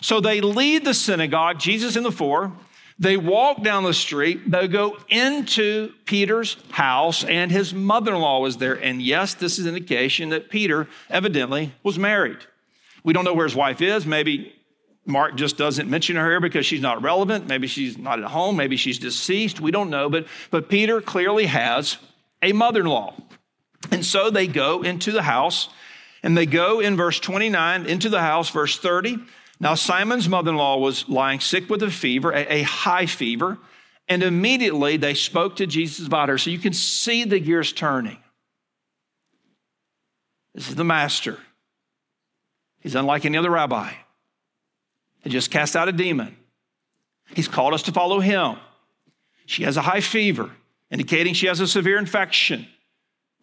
So 0.00 0.20
they 0.20 0.40
lead 0.40 0.84
the 0.84 0.94
synagogue, 0.94 1.58
Jesus 1.58 1.96
in 1.96 2.02
the 2.02 2.12
four, 2.12 2.52
they 2.98 3.16
walk 3.16 3.62
down 3.62 3.84
the 3.84 3.92
street, 3.92 4.50
they 4.50 4.68
go 4.68 4.96
into 5.08 5.92
Peter's 6.06 6.56
house, 6.70 7.24
and 7.24 7.50
his 7.50 7.74
mother 7.74 8.14
in 8.14 8.20
law 8.20 8.40
was 8.40 8.56
there. 8.56 8.74
And 8.74 9.02
yes, 9.02 9.34
this 9.34 9.58
is 9.58 9.66
indication 9.66 10.30
that 10.30 10.48
Peter 10.48 10.88
evidently 11.10 11.74
was 11.82 11.98
married. 11.98 12.38
We 13.04 13.12
don't 13.12 13.24
know 13.24 13.34
where 13.34 13.46
his 13.46 13.54
wife 13.54 13.82
is. 13.82 14.06
Maybe 14.06 14.54
Mark 15.04 15.36
just 15.36 15.58
doesn't 15.58 15.88
mention 15.90 16.16
her 16.16 16.28
here 16.28 16.40
because 16.40 16.64
she's 16.64 16.80
not 16.80 17.02
relevant. 17.02 17.46
Maybe 17.46 17.66
she's 17.66 17.98
not 17.98 18.18
at 18.18 18.30
home. 18.30 18.56
Maybe 18.56 18.76
she's 18.76 18.98
deceased. 18.98 19.60
We 19.60 19.70
don't 19.70 19.90
know. 19.90 20.08
But, 20.08 20.26
but 20.50 20.68
Peter 20.68 21.00
clearly 21.02 21.46
has 21.46 21.98
a 22.42 22.52
mother 22.52 22.80
in 22.80 22.86
law. 22.86 23.14
And 23.90 24.04
so 24.04 24.30
they 24.30 24.46
go 24.46 24.82
into 24.82 25.12
the 25.12 25.22
house, 25.22 25.68
and 26.22 26.36
they 26.36 26.46
go 26.46 26.80
in 26.80 26.96
verse 26.96 27.20
29 27.20 27.86
into 27.86 28.08
the 28.08 28.20
house, 28.20 28.48
verse 28.50 28.78
30. 28.78 29.18
Now, 29.58 29.74
Simon's 29.74 30.28
mother 30.28 30.50
in 30.50 30.56
law 30.56 30.78
was 30.78 31.08
lying 31.08 31.40
sick 31.40 31.70
with 31.70 31.82
a 31.82 31.90
fever, 31.90 32.30
a, 32.32 32.46
a, 32.52 32.62
high 32.62 33.06
fever, 33.06 33.58
and 34.06 34.22
immediately 34.22 34.96
they 34.96 35.14
spoke 35.14 35.56
to 35.56 35.66
Jesus 35.66 36.06
about 36.06 36.28
her. 36.28 36.36
So 36.36 36.50
you 36.50 36.58
can 36.58 36.74
see 36.74 37.24
the 37.24 37.40
gears 37.40 37.72
turning. 37.72 38.18
This 40.54 40.68
is 40.68 40.74
the 40.74 40.84
master. 40.84 41.38
He's 42.80 42.94
unlike 42.94 43.24
any 43.24 43.38
other 43.38 43.50
rabbi. 43.50 43.92
He 45.22 45.30
just 45.30 45.50
cast 45.50 45.74
out 45.74 45.88
a 45.88 45.92
demon. 45.92 46.36
He's 47.34 47.48
called 47.48 47.74
us 47.74 47.82
to 47.84 47.92
follow 47.92 48.20
him. 48.20 48.56
She 49.46 49.64
has 49.64 49.76
a 49.76 49.82
high 49.82 50.00
fever, 50.00 50.50
indicating 50.90 51.34
she 51.34 51.46
has 51.46 51.60
a 51.60 51.66
severe 51.66 51.98
infection. 51.98 52.66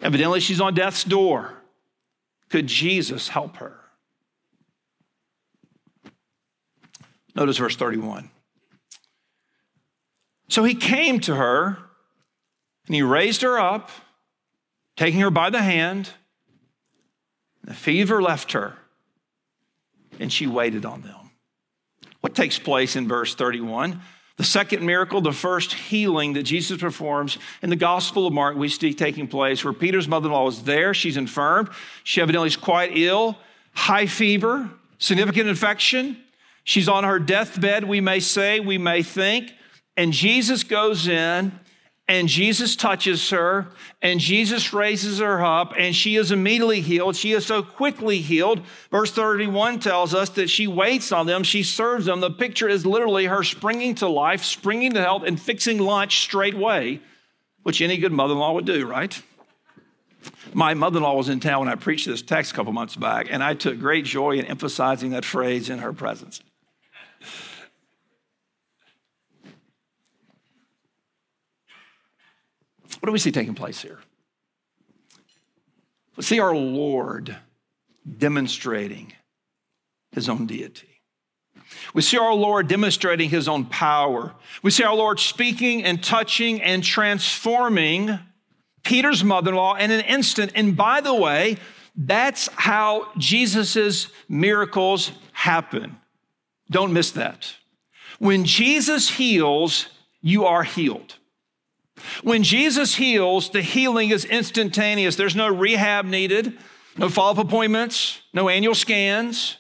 Evidently, 0.02 0.40
she's 0.40 0.62
on 0.62 0.74
death's 0.74 1.04
door. 1.04 1.54
Could 2.50 2.68
Jesus 2.68 3.30
help 3.30 3.58
her? 3.58 3.83
Notice 7.36 7.58
verse 7.58 7.76
31. 7.76 8.30
So 10.50 10.64
he 10.64 10.76
came 10.76 11.20
to 11.22 11.36
her 11.36 11.78
and 12.86 12.96
he 12.96 13.02
raised 13.02 13.42
her 13.42 13.60
up, 13.60 13.90
taking 14.98 15.20
her 15.22 15.32
by 15.32 15.50
the 15.50 15.62
hand. 15.62 16.12
The 17.64 17.74
fever 17.74 18.22
left 18.22 18.52
her 18.52 18.76
and 20.20 20.32
she 20.32 20.48
waited 20.48 20.86
on 20.86 21.02
them. 21.02 21.32
What 22.22 22.36
takes 22.36 22.60
place 22.60 22.96
in 22.96 23.08
verse 23.08 23.36
31? 23.36 24.00
The 24.38 24.44
second 24.44 24.84
miracle, 24.84 25.22
the 25.22 25.32
first 25.32 25.74
healing 25.74 26.34
that 26.34 26.44
Jesus 26.44 26.80
performs 26.80 27.38
in 27.62 27.70
the 27.70 27.76
Gospel 27.76 28.26
of 28.26 28.34
Mark, 28.34 28.56
we 28.56 28.68
see 28.68 28.94
taking 28.94 29.28
place 29.28 29.64
where 29.64 29.74
Peter's 29.74 30.08
mother 30.08 30.28
in 30.28 30.34
law 30.34 30.48
is 30.48 30.64
there. 30.64 30.94
She's 30.94 31.18
infirmed. 31.18 31.70
She 32.04 32.20
evidently 32.22 32.48
is 32.48 32.58
quite 32.58 32.98
ill, 32.98 33.38
high 33.74 34.08
fever, 34.08 34.70
significant 34.98 35.50
infection. 35.50 36.23
She's 36.64 36.88
on 36.88 37.04
her 37.04 37.20
deathbed, 37.20 37.84
we 37.84 38.02
may 38.02 38.20
say, 38.20 38.60
we 38.60 38.78
may 38.78 39.04
think. 39.04 39.54
And 39.98 40.14
Jesus 40.14 40.64
goes 40.64 41.08
in 41.08 41.52
and 42.08 42.28
Jesus 42.28 42.76
touches 42.76 43.30
her 43.30 43.68
and 44.02 44.20
Jesus 44.20 44.74
raises 44.74 45.20
her 45.20 45.44
up 45.44 45.74
and 45.78 45.96
she 45.96 46.16
is 46.16 46.32
immediately 46.32 46.82
healed. 46.82 47.16
She 47.16 47.32
is 47.34 47.46
so 47.46 47.64
quickly 47.64 48.20
healed. 48.20 48.62
Verse 48.92 49.12
31 49.12 49.80
tells 49.80 50.14
us 50.14 50.30
that 50.32 50.50
she 50.50 50.68
waits 50.68 51.12
on 51.12 51.28
them, 51.28 51.44
she 51.44 51.64
serves 51.64 52.06
them. 52.06 52.22
The 52.22 52.32
picture 52.32 52.68
is 52.68 52.86
literally 52.86 53.26
her 53.26 53.44
springing 53.44 53.96
to 53.96 54.08
life, 54.08 54.44
springing 54.44 54.94
to 54.94 55.02
health, 55.02 55.24
and 55.24 55.40
fixing 55.40 55.80
lunch 55.80 56.22
straightway, 56.22 57.00
which 57.64 57.82
any 57.82 57.98
good 57.98 58.12
mother 58.12 58.34
in 58.34 58.40
law 58.40 58.54
would 58.54 58.66
do, 58.66 58.86
right? 58.86 59.22
My 60.54 60.74
mother 60.74 60.98
in 60.98 61.04
law 61.04 61.16
was 61.16 61.30
in 61.30 61.40
town 61.40 61.62
when 61.62 61.70
I 61.70 61.76
preached 61.76 62.08
this 62.08 62.22
text 62.22 62.54
a 62.54 62.56
couple 62.56 62.72
months 62.74 62.96
back, 62.96 63.28
and 63.30 63.44
I 63.44 63.54
took 63.54 63.80
great 63.80 64.06
joy 64.06 64.38
in 64.38 64.46
emphasizing 64.46 65.12
that 65.12 65.26
phrase 65.26 65.70
in 65.70 65.80
her 65.80 65.92
presence. 65.94 66.42
What 72.96 73.08
do 73.08 73.12
we 73.12 73.20
see 73.20 73.32
taking 73.32 73.56
place 73.56 73.82
here? 73.82 74.00
We 76.16 76.24
see 76.24 76.40
our 76.40 76.56
Lord 76.56 77.36
demonstrating 78.18 79.14
his 80.12 80.30
own 80.30 80.46
deity. 80.46 81.02
We 81.94 82.02
see 82.02 82.18
our 82.18 82.34
Lord 82.34 82.68
demonstrating 82.68 83.30
his 83.30 83.48
own 83.48 83.66
power. 83.66 84.34
We 84.62 84.72
see 84.72 84.84
our 84.84 84.96
Lord 84.96 85.20
speaking 85.20 85.84
and 85.84 86.04
touching 86.04 86.62
and 86.62 86.84
transforming 86.84 88.20
Peter's 88.84 89.24
mother 89.24 89.52
in 89.52 89.56
law 89.56 89.76
in 89.76 89.92
an 89.92 90.02
instant. 90.02 90.52
And 90.56 90.76
by 90.76 91.02
the 91.02 91.14
way, 91.14 91.58
that's 91.96 92.50
how 92.56 93.10
Jesus' 93.18 94.08
miracles 94.28 95.12
happen. 95.32 95.98
Don't 96.70 96.94
miss 96.94 97.12
that. 97.12 97.56
When 98.20 98.46
Jesus 98.46 99.10
heals, 99.10 99.88
you 100.22 100.46
are 100.46 100.64
healed. 100.64 101.16
When 102.24 102.44
Jesus 102.44 102.96
heals, 102.96 103.50
the 103.50 103.62
healing 103.62 104.10
is 104.10 104.26
instantaneous. 104.26 105.16
There's 105.16 105.36
no 105.36 105.48
rehab 105.48 106.06
needed, 106.06 106.58
no 106.98 107.10
follow 107.10 107.32
up 107.32 107.38
appointments, 107.38 108.22
no 108.34 108.50
annual 108.50 108.76
scans, 108.76 109.58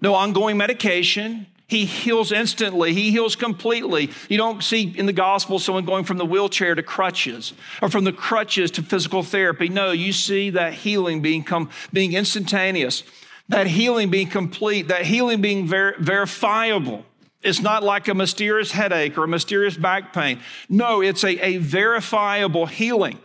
no 0.00 0.14
ongoing 0.14 0.56
medication. 0.56 1.46
He 1.68 1.84
heals 1.84 2.30
instantly. 2.30 2.94
He 2.94 3.10
heals 3.10 3.34
completely. 3.34 4.10
You 4.28 4.36
don't 4.36 4.62
see 4.62 4.94
in 4.96 5.06
the 5.06 5.12
gospel 5.12 5.58
someone 5.58 5.84
going 5.84 6.04
from 6.04 6.16
the 6.16 6.24
wheelchair 6.24 6.74
to 6.74 6.82
crutches 6.82 7.54
or 7.82 7.88
from 7.88 8.04
the 8.04 8.12
crutches 8.12 8.70
to 8.72 8.82
physical 8.82 9.24
therapy. 9.24 9.68
No, 9.68 9.90
you 9.90 10.12
see 10.12 10.50
that 10.50 10.74
healing 10.74 11.22
being, 11.22 11.44
being 11.92 12.12
instantaneous, 12.12 13.02
that 13.48 13.66
healing 13.66 14.10
being 14.10 14.28
complete, 14.28 14.88
that 14.88 15.06
healing 15.06 15.40
being 15.40 15.66
ver- 15.66 15.96
verifiable. 15.98 17.04
It's 17.42 17.60
not 17.60 17.82
like 17.82 18.08
a 18.08 18.14
mysterious 18.14 18.72
headache 18.72 19.16
or 19.16 19.24
a 19.24 19.28
mysterious 19.28 19.76
back 19.76 20.12
pain. 20.12 20.40
No, 20.68 21.00
it's 21.00 21.22
a, 21.22 21.38
a 21.44 21.58
verifiable 21.58 22.66
healing. 22.66 23.18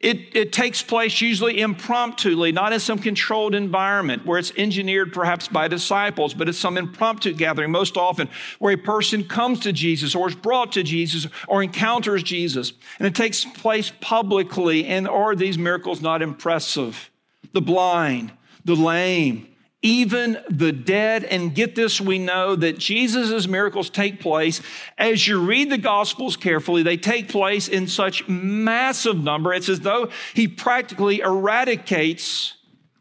It, 0.00 0.36
it, 0.36 0.52
takes 0.52 0.80
place 0.80 1.20
usually 1.20 1.60
impromptu, 1.60 2.52
not 2.52 2.72
in 2.72 2.78
some 2.78 3.00
controlled 3.00 3.52
environment 3.52 4.24
where 4.24 4.38
it's 4.38 4.52
engineered 4.56 5.12
perhaps 5.12 5.48
by 5.48 5.66
disciples, 5.66 6.34
but 6.34 6.48
it's 6.48 6.56
some 6.56 6.78
impromptu 6.78 7.34
gathering 7.34 7.72
most 7.72 7.96
often 7.96 8.28
where 8.60 8.72
a 8.72 8.78
person 8.78 9.24
comes 9.24 9.58
to 9.60 9.72
Jesus 9.72 10.14
or 10.14 10.28
is 10.28 10.36
brought 10.36 10.70
to 10.72 10.84
Jesus 10.84 11.26
or 11.48 11.64
encounters 11.64 12.22
Jesus. 12.22 12.72
And 13.00 13.08
it 13.08 13.16
takes 13.16 13.44
place 13.44 13.90
publicly. 14.00 14.86
And 14.86 15.08
are 15.08 15.34
these 15.34 15.58
miracles 15.58 16.00
not 16.00 16.22
impressive? 16.22 17.10
The 17.52 17.60
blind, 17.60 18.30
the 18.64 18.76
lame, 18.76 19.48
even 19.82 20.38
the 20.50 20.72
dead. 20.72 21.24
And 21.24 21.54
get 21.54 21.74
this, 21.74 22.00
we 22.00 22.18
know 22.18 22.56
that 22.56 22.78
Jesus' 22.78 23.46
miracles 23.46 23.90
take 23.90 24.20
place. 24.20 24.60
As 24.96 25.26
you 25.26 25.40
read 25.40 25.70
the 25.70 25.78
Gospels 25.78 26.36
carefully, 26.36 26.82
they 26.82 26.96
take 26.96 27.28
place 27.28 27.68
in 27.68 27.86
such 27.86 28.26
massive 28.28 29.22
number. 29.22 29.52
It's 29.52 29.68
as 29.68 29.80
though 29.80 30.10
he 30.34 30.48
practically 30.48 31.20
eradicates 31.20 32.54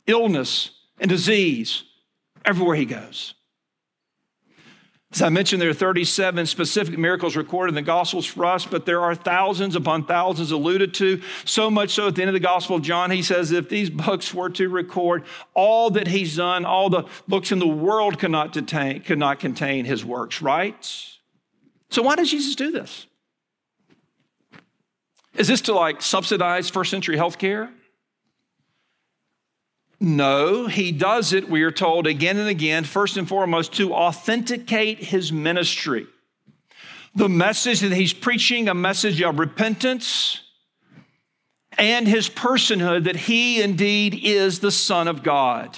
illness 0.05 0.71
and 0.99 1.09
disease 1.09 1.83
everywhere 2.45 2.75
he 2.75 2.85
goes. 2.85 3.33
As 5.13 5.21
I 5.21 5.29
mentioned, 5.29 5.61
there 5.61 5.69
are 5.69 5.73
37 5.73 6.45
specific 6.47 6.97
miracles 6.97 7.37
recorded 7.37 7.71
in 7.71 7.75
the 7.75 7.81
Gospels 7.81 8.25
for 8.25 8.45
us, 8.45 8.65
but 8.65 8.85
there 8.85 9.01
are 9.01 9.15
thousands 9.15 9.75
upon 9.75 10.05
thousands 10.05 10.51
alluded 10.51 10.93
to. 10.95 11.21
So 11.45 11.69
much 11.69 11.91
so 11.91 12.07
at 12.07 12.15
the 12.15 12.23
end 12.23 12.29
of 12.29 12.33
the 12.33 12.41
Gospel 12.41 12.75
of 12.75 12.81
John, 12.81 13.09
he 13.09 13.21
says, 13.23 13.53
if 13.53 13.69
these 13.69 13.89
books 13.89 14.33
were 14.33 14.49
to 14.51 14.67
record 14.67 15.23
all 15.53 15.89
that 15.91 16.07
he's 16.07 16.35
done, 16.35 16.65
all 16.65 16.89
the 16.89 17.05
books 17.25 17.53
in 17.53 17.59
the 17.59 17.67
world 17.67 18.19
could 18.19 18.31
not, 18.31 18.51
detain, 18.51 19.01
could 19.01 19.17
not 19.17 19.39
contain 19.39 19.85
his 19.85 20.03
works, 20.03 20.41
right? 20.41 20.75
So 21.89 22.01
why 22.01 22.15
does 22.15 22.29
Jesus 22.29 22.55
do 22.55 22.71
this? 22.71 23.05
Is 25.37 25.47
this 25.47 25.61
to 25.61 25.73
like 25.73 26.01
subsidize 26.01 26.69
first 26.69 26.91
century 26.91 27.15
healthcare? 27.15 27.71
No, 29.99 30.67
he 30.67 30.91
does 30.91 31.33
it, 31.33 31.49
we 31.49 31.63
are 31.63 31.71
told 31.71 32.05
again 32.05 32.37
and 32.37 32.47
again, 32.47 32.83
first 32.83 33.17
and 33.17 33.27
foremost, 33.27 33.73
to 33.73 33.93
authenticate 33.93 34.99
his 34.99 35.31
ministry. 35.31 36.05
The 37.15 37.29
message 37.29 37.79
that 37.79 37.93
he's 37.93 38.13
preaching, 38.13 38.69
a 38.69 38.75
message 38.75 39.21
of 39.23 39.39
repentance, 39.39 40.41
and 41.79 42.07
his 42.07 42.29
personhood 42.29 43.05
that 43.05 43.15
he 43.15 43.61
indeed 43.61 44.19
is 44.23 44.59
the 44.59 44.71
Son 44.71 45.07
of 45.07 45.23
God. 45.23 45.77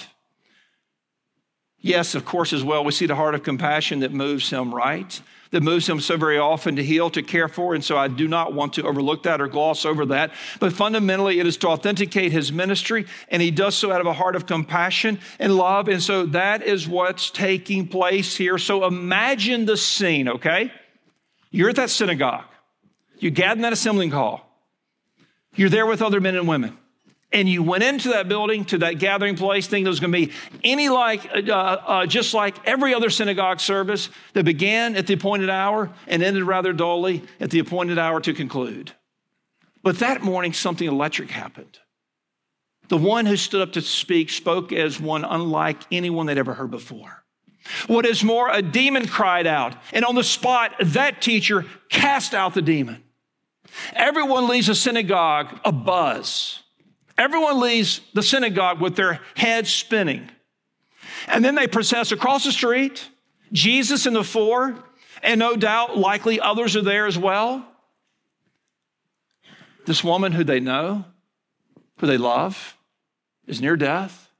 Yes, 1.78 2.14
of 2.14 2.26
course, 2.26 2.52
as 2.52 2.62
well, 2.62 2.84
we 2.84 2.92
see 2.92 3.06
the 3.06 3.16
heart 3.16 3.34
of 3.34 3.42
compassion 3.42 4.00
that 4.00 4.12
moves 4.12 4.50
him, 4.50 4.74
right? 4.74 5.20
That 5.50 5.62
moves 5.62 5.88
him 5.88 6.00
so 6.00 6.16
very 6.16 6.38
often 6.38 6.76
to 6.76 6.84
heal, 6.84 7.10
to 7.10 7.22
care 7.22 7.48
for. 7.48 7.74
And 7.74 7.84
so 7.84 7.96
I 7.96 8.08
do 8.08 8.28
not 8.28 8.52
want 8.52 8.74
to 8.74 8.84
overlook 8.84 9.24
that 9.24 9.40
or 9.40 9.48
gloss 9.48 9.84
over 9.84 10.06
that. 10.06 10.32
But 10.60 10.72
fundamentally, 10.72 11.40
it 11.40 11.46
is 11.46 11.56
to 11.58 11.68
authenticate 11.68 12.32
his 12.32 12.52
ministry, 12.52 13.06
and 13.28 13.42
he 13.42 13.50
does 13.50 13.74
so 13.74 13.92
out 13.92 14.00
of 14.00 14.06
a 14.06 14.12
heart 14.12 14.36
of 14.36 14.46
compassion 14.46 15.18
and 15.38 15.56
love. 15.56 15.88
And 15.88 16.02
so 16.02 16.26
that 16.26 16.62
is 16.62 16.88
what's 16.88 17.30
taking 17.30 17.88
place 17.88 18.36
here. 18.36 18.58
So 18.58 18.84
imagine 18.84 19.66
the 19.66 19.76
scene, 19.76 20.28
okay? 20.28 20.72
You're 21.50 21.70
at 21.70 21.76
that 21.76 21.90
synagogue, 21.90 22.44
you 23.18 23.30
gather 23.30 23.58
in 23.58 23.62
that 23.62 23.72
assembling 23.72 24.10
hall, 24.10 24.46
you're 25.56 25.68
there 25.68 25.86
with 25.86 26.00
other 26.00 26.20
men 26.20 26.36
and 26.36 26.46
women 26.46 26.78
and 27.32 27.48
you 27.48 27.62
went 27.62 27.84
into 27.84 28.10
that 28.10 28.28
building, 28.28 28.64
to 28.66 28.78
that 28.78 28.98
gathering 28.98 29.36
place, 29.36 29.66
thinking 29.66 29.86
it 29.86 29.90
was 29.90 30.00
going 30.00 30.12
to 30.12 30.26
be 30.26 30.32
any 30.64 30.88
like, 30.88 31.28
uh, 31.32 31.52
uh, 31.52 32.06
just 32.06 32.34
like 32.34 32.56
every 32.66 32.92
other 32.92 33.10
synagogue 33.10 33.60
service 33.60 34.08
that 34.32 34.44
began 34.44 34.96
at 34.96 35.06
the 35.06 35.14
appointed 35.14 35.50
hour 35.50 35.90
and 36.08 36.22
ended 36.22 36.42
rather 36.42 36.72
dully 36.72 37.22
at 37.38 37.50
the 37.50 37.60
appointed 37.60 37.98
hour 37.98 38.20
to 38.20 38.34
conclude. 38.34 38.92
But 39.82 40.00
that 40.00 40.22
morning, 40.22 40.52
something 40.52 40.86
electric 40.86 41.30
happened. 41.30 41.78
The 42.88 42.98
one 42.98 43.26
who 43.26 43.36
stood 43.36 43.62
up 43.62 43.72
to 43.74 43.80
speak 43.80 44.30
spoke 44.30 44.72
as 44.72 45.00
one 45.00 45.24
unlike 45.24 45.78
anyone 45.92 46.26
they'd 46.26 46.38
ever 46.38 46.54
heard 46.54 46.72
before. 46.72 47.22
What 47.86 48.04
is 48.04 48.24
more, 48.24 48.50
a 48.50 48.62
demon 48.62 49.06
cried 49.06 49.46
out, 49.46 49.76
and 49.92 50.04
on 50.04 50.16
the 50.16 50.24
spot, 50.24 50.72
that 50.80 51.22
teacher 51.22 51.66
cast 51.88 52.34
out 52.34 52.54
the 52.54 52.62
demon. 52.62 53.04
Everyone 53.92 54.48
leaves 54.48 54.68
a 54.68 54.74
synagogue 54.74 55.60
a 55.64 55.70
buzz 55.70 56.60
Everyone 57.20 57.60
leaves 57.60 58.00
the 58.14 58.22
synagogue 58.22 58.80
with 58.80 58.96
their 58.96 59.20
heads 59.36 59.70
spinning. 59.70 60.30
And 61.26 61.44
then 61.44 61.54
they 61.54 61.66
process 61.66 62.12
across 62.12 62.44
the 62.44 62.50
street, 62.50 63.10
Jesus 63.52 64.06
in 64.06 64.14
the 64.14 64.24
four, 64.24 64.82
and 65.22 65.38
no 65.38 65.54
doubt, 65.54 65.98
likely 65.98 66.40
others 66.40 66.76
are 66.76 66.82
there 66.82 67.06
as 67.06 67.18
well. 67.18 67.68
This 69.84 70.02
woman 70.02 70.32
who 70.32 70.44
they 70.44 70.60
know, 70.60 71.04
who 71.98 72.06
they 72.06 72.16
love, 72.16 72.78
is 73.46 73.60
near 73.60 73.76
death. 73.76 74.30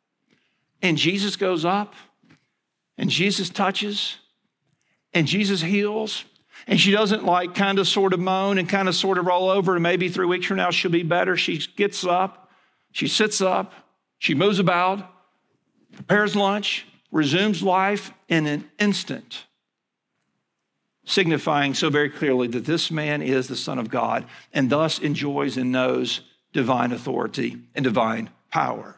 And 0.81 0.97
Jesus 0.97 1.37
goes 1.37 1.67
up, 1.67 1.93
and 2.97 3.11
Jesus 3.11 3.51
touches, 3.51 4.17
and 5.13 5.27
Jesus 5.27 5.61
heals. 5.61 6.25
And 6.67 6.81
she 6.81 6.93
doesn't 6.93 7.27
like 7.27 7.55
kind 7.55 7.79
of 7.79 7.87
sort 7.87 8.15
of 8.15 8.21
moan 8.21 8.57
and 8.57 8.67
kind 8.67 8.89
of 8.89 8.95
sort 8.95 9.19
of 9.19 9.27
roll 9.27 9.51
over, 9.51 9.75
and 9.75 9.83
maybe 9.83 10.09
three 10.09 10.25
weeks 10.25 10.47
from 10.47 10.57
now 10.57 10.71
she'll 10.71 10.91
be 10.91 11.03
better. 11.03 11.37
She 11.37 11.59
gets 11.77 12.07
up 12.07 12.40
she 12.93 13.09
sits 13.09 13.41
up, 13.41 13.73
she 14.19 14.35
moves 14.35 14.59
about, 14.59 15.11
prepares 15.93 16.37
lunch, 16.37 16.87
resumes 17.11 17.63
life 17.63 18.13
in 18.29 18.47
an 18.47 18.71
instant, 18.79 19.45
signifying 21.05 21.75
so 21.75 21.91
very 21.91 22.11
clearly 22.11 22.49
that 22.49 22.67
this 22.67 22.91
man 22.91 23.23
is 23.23 23.49
the 23.49 23.57
Son 23.57 23.79
of 23.79 23.91
God 23.91 24.25
and 24.53 24.71
thus 24.71 24.99
enjoys 24.99 25.57
and 25.57 25.73
knows 25.73 26.21
divine 26.53 26.93
authority 26.93 27.59
and 27.75 27.85
divine 27.85 28.31
power. 28.51 28.97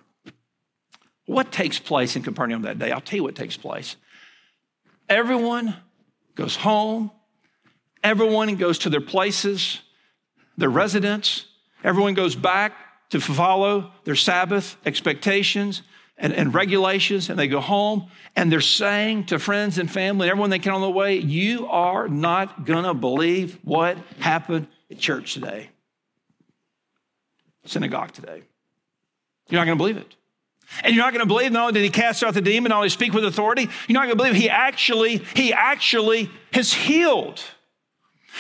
What 1.27 1.53
takes 1.53 1.79
place 1.79 2.17
in 2.17 2.23
Capernaum 2.23 2.63
that 2.63 2.79
day? 2.79 2.91
I'll 2.91 3.01
tell 3.01 3.19
you 3.19 3.23
what 3.23 3.37
takes 3.37 3.57
place. 3.57 3.97
Everyone 5.09 5.77
goes 6.35 6.57
home, 6.57 7.11
everyone 8.03 8.57
goes 8.57 8.79
to 8.81 8.91
their 8.91 9.01
places, 9.01 9.81
their 10.57 10.71
residence, 10.71 11.47
everyone 11.85 12.15
goes 12.15 12.35
back 12.35 12.73
to 13.13 13.21
follow 13.21 13.93
their 14.05 14.17
Sabbath 14.17 14.77
expectations 14.87 15.83
and, 16.17 16.33
and, 16.33 16.55
regulations, 16.55 17.29
and 17.29 17.39
they 17.39 17.47
go 17.47 17.61
home 17.61 18.09
and 18.35 18.51
they're 18.51 18.63
saying 18.63 19.27
to 19.27 19.39
friends 19.39 19.77
and 19.77 19.91
family, 19.91 20.31
everyone 20.31 20.49
they 20.49 20.59
can 20.59 20.73
on 20.73 20.81
the 20.81 20.91
way, 20.91 21.17
You 21.17 21.67
are 21.69 22.09
not 22.09 22.65
gonna 22.65 22.95
believe 22.95 23.59
what 23.65 23.99
happened 24.19 24.67
at 24.91 24.99
church 24.99 25.35
today, 25.35 25.69
synagogue 27.67 28.13
today. 28.13 28.43
You're 29.51 29.61
not 29.61 29.67
gonna 29.67 29.77
believe 29.77 29.99
it. 29.99 30.17
And 30.83 30.95
you're 30.95 31.05
not 31.05 31.13
going 31.13 31.21
to 31.21 31.27
believe 31.27 31.53
not 31.53 31.69
only 31.69 31.73
did 31.75 31.83
he 31.83 31.91
cast 31.91 32.23
out 32.23 32.33
the 32.33 32.41
demon, 32.41 32.71
not 32.71 32.77
only 32.77 32.89
speak 32.89 33.13
with 33.13 33.27
authority, 33.27 33.69
you're 33.87 33.93
not 33.93 34.07
going 34.07 34.17
to 34.17 34.17
believe 34.17 34.35
he 34.35 34.49
actually, 34.49 35.19
he 35.37 35.53
actually 35.53 36.31
has 36.55 36.73
healed. 36.73 37.43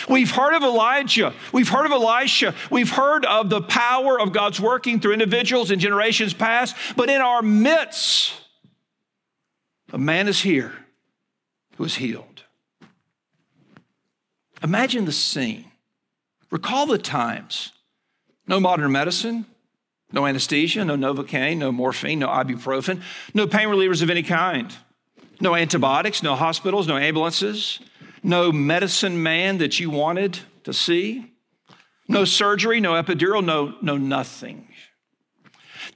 We've 0.08 0.30
heard 0.30 0.54
of 0.54 0.62
Elijah. 0.62 1.34
We've 1.52 1.68
heard 1.68 1.86
of 1.86 1.92
Elisha. 1.92 2.54
We've 2.70 2.90
heard 2.90 3.24
of 3.24 3.50
the 3.50 3.60
power 3.60 4.20
of 4.20 4.32
God's 4.32 4.60
working 4.60 5.00
through 5.00 5.12
individuals 5.12 5.70
in 5.70 5.78
generations 5.78 6.34
past. 6.34 6.76
But 6.96 7.10
in 7.10 7.20
our 7.20 7.42
midst, 7.42 8.34
a 9.92 9.98
man 9.98 10.28
is 10.28 10.40
here 10.40 10.72
who 11.76 11.84
is 11.84 11.96
healed. 11.96 12.42
Imagine 14.62 15.04
the 15.04 15.12
scene. 15.12 15.66
Recall 16.50 16.86
the 16.86 16.98
times. 16.98 17.72
No 18.46 18.60
modern 18.60 18.90
medicine, 18.92 19.46
no 20.12 20.26
anesthesia, 20.26 20.84
no 20.84 20.96
Novocaine, 20.96 21.58
no 21.58 21.70
morphine, 21.70 22.18
no 22.18 22.28
ibuprofen, 22.28 23.00
no 23.34 23.46
pain 23.46 23.68
relievers 23.68 24.02
of 24.02 24.10
any 24.10 24.22
kind, 24.22 24.74
no 25.40 25.54
antibiotics, 25.54 26.22
no 26.22 26.34
hospitals, 26.34 26.88
no 26.88 26.96
ambulances 26.96 27.78
no 28.22 28.52
medicine 28.52 29.22
man 29.22 29.58
that 29.58 29.80
you 29.80 29.90
wanted 29.90 30.38
to 30.64 30.72
see, 30.72 31.32
no 32.08 32.24
surgery, 32.24 32.80
no 32.80 32.92
epidural, 32.92 33.44
no, 33.44 33.74
no 33.82 33.96
nothing. 33.96 34.68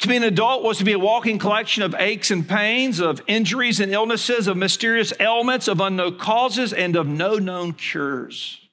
To 0.00 0.08
be 0.08 0.16
an 0.16 0.24
adult 0.24 0.62
was 0.62 0.78
to 0.78 0.84
be 0.84 0.92
a 0.92 0.98
walking 0.98 1.38
collection 1.38 1.82
of 1.82 1.94
aches 1.94 2.30
and 2.30 2.46
pains, 2.46 3.00
of 3.00 3.22
injuries 3.26 3.80
and 3.80 3.92
illnesses, 3.92 4.46
of 4.46 4.56
mysterious 4.56 5.12
ailments, 5.20 5.68
of 5.68 5.80
unknown 5.80 6.18
causes, 6.18 6.72
and 6.72 6.96
of 6.96 7.06
no 7.06 7.36
known 7.36 7.72
cures 7.72 8.65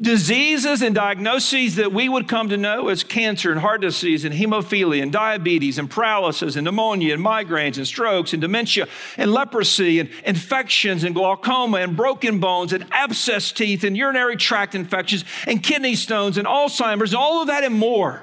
diseases 0.00 0.82
and 0.82 0.94
diagnoses 0.94 1.76
that 1.76 1.92
we 1.92 2.08
would 2.08 2.28
come 2.28 2.48
to 2.48 2.56
know 2.56 2.88
as 2.88 3.04
cancer 3.04 3.50
and 3.50 3.60
heart 3.60 3.80
disease 3.80 4.24
and 4.24 4.34
hemophilia 4.34 5.02
and 5.02 5.12
diabetes 5.12 5.78
and 5.78 5.90
paralysis 5.90 6.56
and 6.56 6.64
pneumonia 6.64 7.14
and 7.14 7.24
migraines 7.24 7.76
and 7.76 7.86
strokes 7.86 8.32
and 8.32 8.42
dementia 8.42 8.86
and 9.16 9.32
leprosy 9.32 10.00
and 10.00 10.10
infections 10.24 11.04
and 11.04 11.14
glaucoma 11.14 11.78
and 11.78 11.96
broken 11.96 12.40
bones 12.40 12.72
and 12.72 12.86
abscess 12.90 13.52
teeth 13.52 13.84
and 13.84 13.96
urinary 13.96 14.36
tract 14.36 14.74
infections 14.74 15.24
and 15.46 15.62
kidney 15.62 15.94
stones 15.94 16.38
and 16.38 16.46
Alzheimer's 16.46 17.12
and 17.12 17.18
all 17.18 17.40
of 17.40 17.48
that 17.48 17.64
and 17.64 17.74
more. 17.74 18.22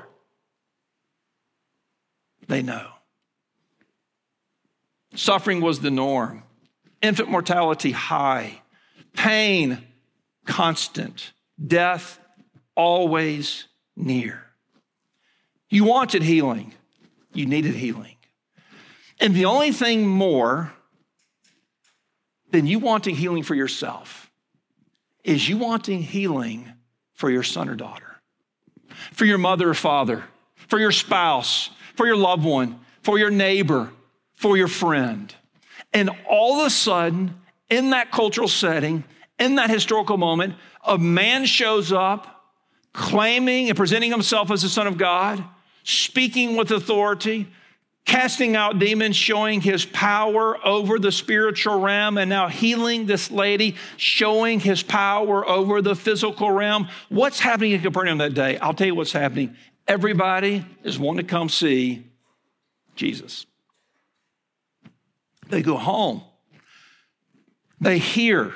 They 2.47 2.61
know. 2.61 2.87
Suffering 5.15 5.61
was 5.61 5.81
the 5.81 5.91
norm, 5.91 6.43
infant 7.01 7.29
mortality 7.29 7.91
high, 7.91 8.61
pain 9.13 9.85
constant 10.45 11.33
death 11.65 12.19
always 12.75 13.67
near. 13.95 14.43
You 15.69 15.85
wanted 15.85 16.23
healing, 16.23 16.73
you 17.33 17.45
needed 17.45 17.75
healing. 17.75 18.17
And 19.19 19.35
the 19.35 19.45
only 19.45 19.71
thing 19.71 20.07
more 20.07 20.73
than 22.51 22.67
you 22.67 22.79
wanting 22.79 23.15
healing 23.15 23.43
for 23.43 23.55
yourself 23.55 24.29
is 25.23 25.47
you 25.47 25.57
wanting 25.57 26.01
healing 26.01 26.71
for 27.13 27.29
your 27.29 27.43
son 27.43 27.69
or 27.69 27.75
daughter, 27.75 28.17
for 29.13 29.25
your 29.25 29.37
mother 29.37 29.69
or 29.69 29.73
father, 29.73 30.23
for 30.67 30.79
your 30.79 30.91
spouse, 30.91 31.69
for 31.95 32.07
your 32.07 32.15
loved 32.15 32.43
one, 32.43 32.79
for 33.03 33.19
your 33.19 33.29
neighbor, 33.29 33.91
for 34.35 34.57
your 34.57 34.67
friend. 34.67 35.33
And 35.93 36.09
all 36.27 36.59
of 36.59 36.67
a 36.67 36.69
sudden, 36.69 37.35
in 37.69 37.91
that 37.91 38.11
cultural 38.11 38.47
setting, 38.47 39.03
in 39.41 39.55
that 39.55 39.71
historical 39.71 40.17
moment, 40.17 40.53
a 40.85 40.99
man 40.99 41.45
shows 41.45 41.91
up 41.91 42.45
claiming 42.93 43.69
and 43.69 43.77
presenting 43.77 44.11
himself 44.11 44.51
as 44.51 44.61
the 44.61 44.69
Son 44.69 44.85
of 44.85 44.99
God, 44.99 45.43
speaking 45.83 46.55
with 46.55 46.69
authority, 46.69 47.47
casting 48.05 48.55
out 48.55 48.77
demons, 48.77 49.15
showing 49.15 49.59
his 49.59 49.83
power 49.83 50.63
over 50.63 50.99
the 50.99 51.11
spiritual 51.11 51.79
realm, 51.79 52.19
and 52.19 52.29
now 52.29 52.49
healing 52.49 53.07
this 53.07 53.31
lady, 53.31 53.75
showing 53.97 54.59
his 54.59 54.83
power 54.83 55.47
over 55.47 55.81
the 55.81 55.95
physical 55.95 56.51
realm. 56.51 56.87
What's 57.09 57.39
happening 57.39 57.71
in 57.71 57.81
Capernaum 57.81 58.19
that 58.19 58.35
day? 58.35 58.59
I'll 58.59 58.75
tell 58.75 58.87
you 58.87 58.95
what's 58.95 59.11
happening. 59.11 59.55
Everybody 59.87 60.63
is 60.83 60.99
wanting 60.99 61.25
to 61.25 61.29
come 61.29 61.49
see 61.49 62.05
Jesus. 62.95 63.47
They 65.49 65.63
go 65.63 65.77
home. 65.77 66.21
They 67.79 67.97
hear 67.97 68.53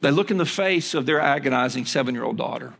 they 0.00 0.10
look 0.10 0.30
in 0.30 0.38
the 0.38 0.46
face 0.46 0.94
of 0.94 1.06
their 1.06 1.20
agonizing 1.20 1.84
seven 1.84 2.14
year 2.14 2.24
old 2.24 2.36
daughter. 2.36 2.74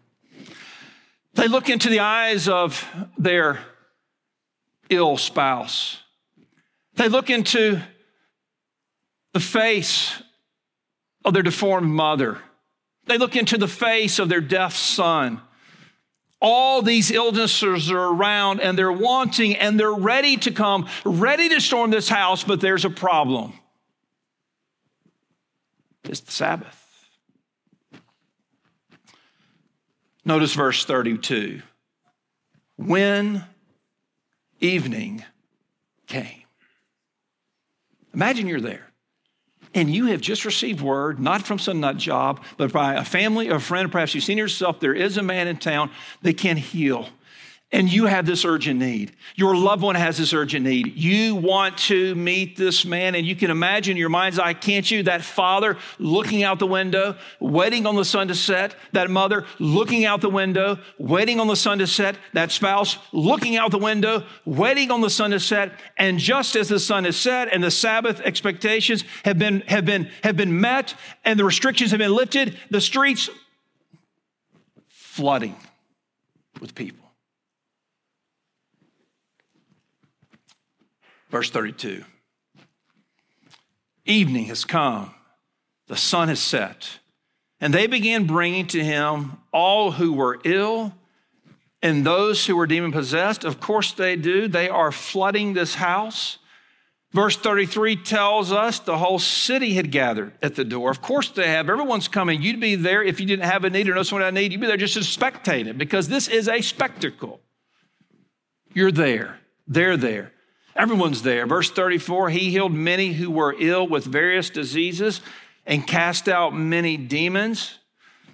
They 1.34 1.48
look 1.48 1.68
into 1.68 1.88
the 1.88 2.00
eyes 2.00 2.48
of 2.48 2.84
their 3.16 3.60
ill 4.88 5.16
spouse. 5.16 6.02
They 6.94 7.08
look 7.08 7.30
into 7.30 7.80
the 9.32 9.40
face 9.40 10.22
of 11.24 11.34
their 11.34 11.42
deformed 11.42 11.90
mother. 11.90 12.38
They 13.06 13.16
look 13.16 13.36
into 13.36 13.58
the 13.58 13.68
face 13.68 14.18
of 14.18 14.28
their 14.28 14.40
deaf 14.40 14.74
son. 14.74 15.40
All 16.42 16.80
these 16.80 17.10
illnesses 17.10 17.90
are 17.90 18.12
around 18.12 18.60
and 18.60 18.76
they're 18.76 18.90
wanting 18.90 19.56
and 19.56 19.78
they're 19.78 19.92
ready 19.92 20.36
to 20.38 20.50
come, 20.50 20.88
ready 21.04 21.48
to 21.50 21.60
storm 21.60 21.90
this 21.90 22.08
house, 22.08 22.44
but 22.44 22.60
there's 22.60 22.84
a 22.84 22.90
problem. 22.90 23.52
It's 26.04 26.20
the 26.20 26.32
Sabbath. 26.32 26.79
Notice 30.24 30.54
verse 30.54 30.84
32. 30.84 31.62
When 32.76 33.44
evening 34.60 35.24
came. 36.06 36.44
Imagine 38.12 38.46
you're 38.46 38.60
there 38.60 38.90
and 39.74 39.94
you 39.94 40.06
have 40.06 40.20
just 40.20 40.44
received 40.44 40.80
word, 40.80 41.20
not 41.20 41.42
from 41.42 41.58
some 41.58 41.80
nut 41.80 41.96
job, 41.96 42.42
but 42.56 42.72
by 42.72 42.94
a 42.94 43.04
family, 43.04 43.48
a 43.48 43.60
friend, 43.60 43.90
perhaps 43.90 44.14
you've 44.14 44.24
seen 44.24 44.38
yourself, 44.38 44.80
there 44.80 44.94
is 44.94 45.16
a 45.16 45.22
man 45.22 45.46
in 45.46 45.56
town 45.56 45.90
that 46.22 46.36
can 46.36 46.56
heal 46.56 47.08
and 47.72 47.92
you 47.92 48.06
have 48.06 48.26
this 48.26 48.44
urgent 48.44 48.80
need. 48.80 49.12
Your 49.36 49.56
loved 49.56 49.82
one 49.82 49.94
has 49.94 50.18
this 50.18 50.32
urgent 50.32 50.64
need. 50.64 50.96
You 50.96 51.36
want 51.36 51.78
to 51.78 52.16
meet 52.16 52.56
this 52.56 52.84
man, 52.84 53.14
and 53.14 53.24
you 53.24 53.36
can 53.36 53.50
imagine 53.50 53.92
in 53.92 53.96
your 53.96 54.08
mind's 54.08 54.40
eye, 54.40 54.54
can't 54.54 54.90
you? 54.90 55.04
That 55.04 55.22
father 55.22 55.76
looking 55.98 56.42
out 56.42 56.58
the 56.58 56.66
window, 56.66 57.16
waiting 57.38 57.86
on 57.86 57.94
the 57.94 58.04
sun 58.04 58.26
to 58.28 58.34
set. 58.34 58.74
That 58.92 59.08
mother 59.08 59.44
looking 59.60 60.04
out 60.04 60.20
the 60.20 60.28
window, 60.28 60.78
waiting 60.98 61.38
on 61.38 61.46
the 61.46 61.54
sun 61.54 61.78
to 61.78 61.86
set. 61.86 62.16
That 62.32 62.50
spouse 62.50 62.98
looking 63.12 63.56
out 63.56 63.70
the 63.70 63.78
window, 63.78 64.24
waiting 64.44 64.90
on 64.90 65.00
the 65.00 65.10
sun 65.10 65.30
to 65.30 65.38
set. 65.38 65.72
And 65.96 66.18
just 66.18 66.56
as 66.56 66.68
the 66.68 66.80
sun 66.80 67.06
is 67.06 67.16
set 67.16 67.52
and 67.52 67.62
the 67.62 67.70
Sabbath 67.70 68.20
expectations 68.20 69.04
have 69.24 69.38
been, 69.38 69.60
have 69.62 69.84
been, 69.84 70.10
have 70.24 70.36
been 70.36 70.60
met 70.60 70.94
and 71.24 71.38
the 71.38 71.44
restrictions 71.44 71.92
have 71.92 71.98
been 71.98 72.14
lifted, 72.14 72.58
the 72.70 72.80
streets 72.80 73.30
flooding 74.88 75.54
with 76.60 76.74
people. 76.74 77.09
Verse 81.30 81.50
32 81.50 82.04
Evening 84.04 84.46
has 84.46 84.64
come, 84.64 85.14
the 85.86 85.96
sun 85.96 86.28
has 86.28 86.40
set, 86.40 86.98
and 87.60 87.72
they 87.72 87.86
began 87.86 88.26
bringing 88.26 88.66
to 88.68 88.82
him 88.82 89.38
all 89.52 89.92
who 89.92 90.12
were 90.12 90.40
ill 90.44 90.94
and 91.82 92.04
those 92.04 92.46
who 92.46 92.56
were 92.56 92.66
demon 92.66 92.92
possessed. 92.92 93.44
Of 93.44 93.60
course, 93.60 93.92
they 93.92 94.16
do. 94.16 94.48
They 94.48 94.68
are 94.68 94.92
flooding 94.92 95.54
this 95.54 95.76
house. 95.76 96.38
Verse 97.12 97.36
33 97.36 97.96
tells 97.96 98.52
us 98.52 98.78
the 98.78 98.98
whole 98.98 99.18
city 99.18 99.74
had 99.74 99.90
gathered 99.90 100.32
at 100.42 100.54
the 100.54 100.64
door. 100.64 100.90
Of 100.90 101.02
course, 101.02 101.28
they 101.30 101.48
have. 101.48 101.68
Everyone's 101.68 102.06
coming. 102.06 102.40
You'd 102.40 102.60
be 102.60 102.76
there 102.76 103.02
if 103.02 103.18
you 103.18 103.26
didn't 103.26 103.46
have 103.46 103.64
a 103.64 103.70
need 103.70 103.88
or 103.88 103.94
know 103.94 104.04
someone 104.04 104.28
a 104.28 104.32
need. 104.32 104.52
You'd 104.52 104.60
be 104.60 104.66
there 104.66 104.76
just 104.76 104.94
to 104.94 105.00
spectate 105.00 105.66
it 105.66 105.76
because 105.76 106.08
this 106.08 106.28
is 106.28 106.48
a 106.48 106.60
spectacle. 106.60 107.40
You're 108.74 108.92
there. 108.92 109.40
They're 109.66 109.96
there. 109.96 110.32
Everyone's 110.76 111.22
there. 111.22 111.46
Verse 111.46 111.70
34 111.70 112.30
He 112.30 112.50
healed 112.50 112.72
many 112.72 113.12
who 113.12 113.30
were 113.30 113.54
ill 113.58 113.86
with 113.86 114.04
various 114.04 114.50
diseases 114.50 115.20
and 115.66 115.86
cast 115.86 116.28
out 116.28 116.54
many 116.54 116.96
demons. 116.96 117.78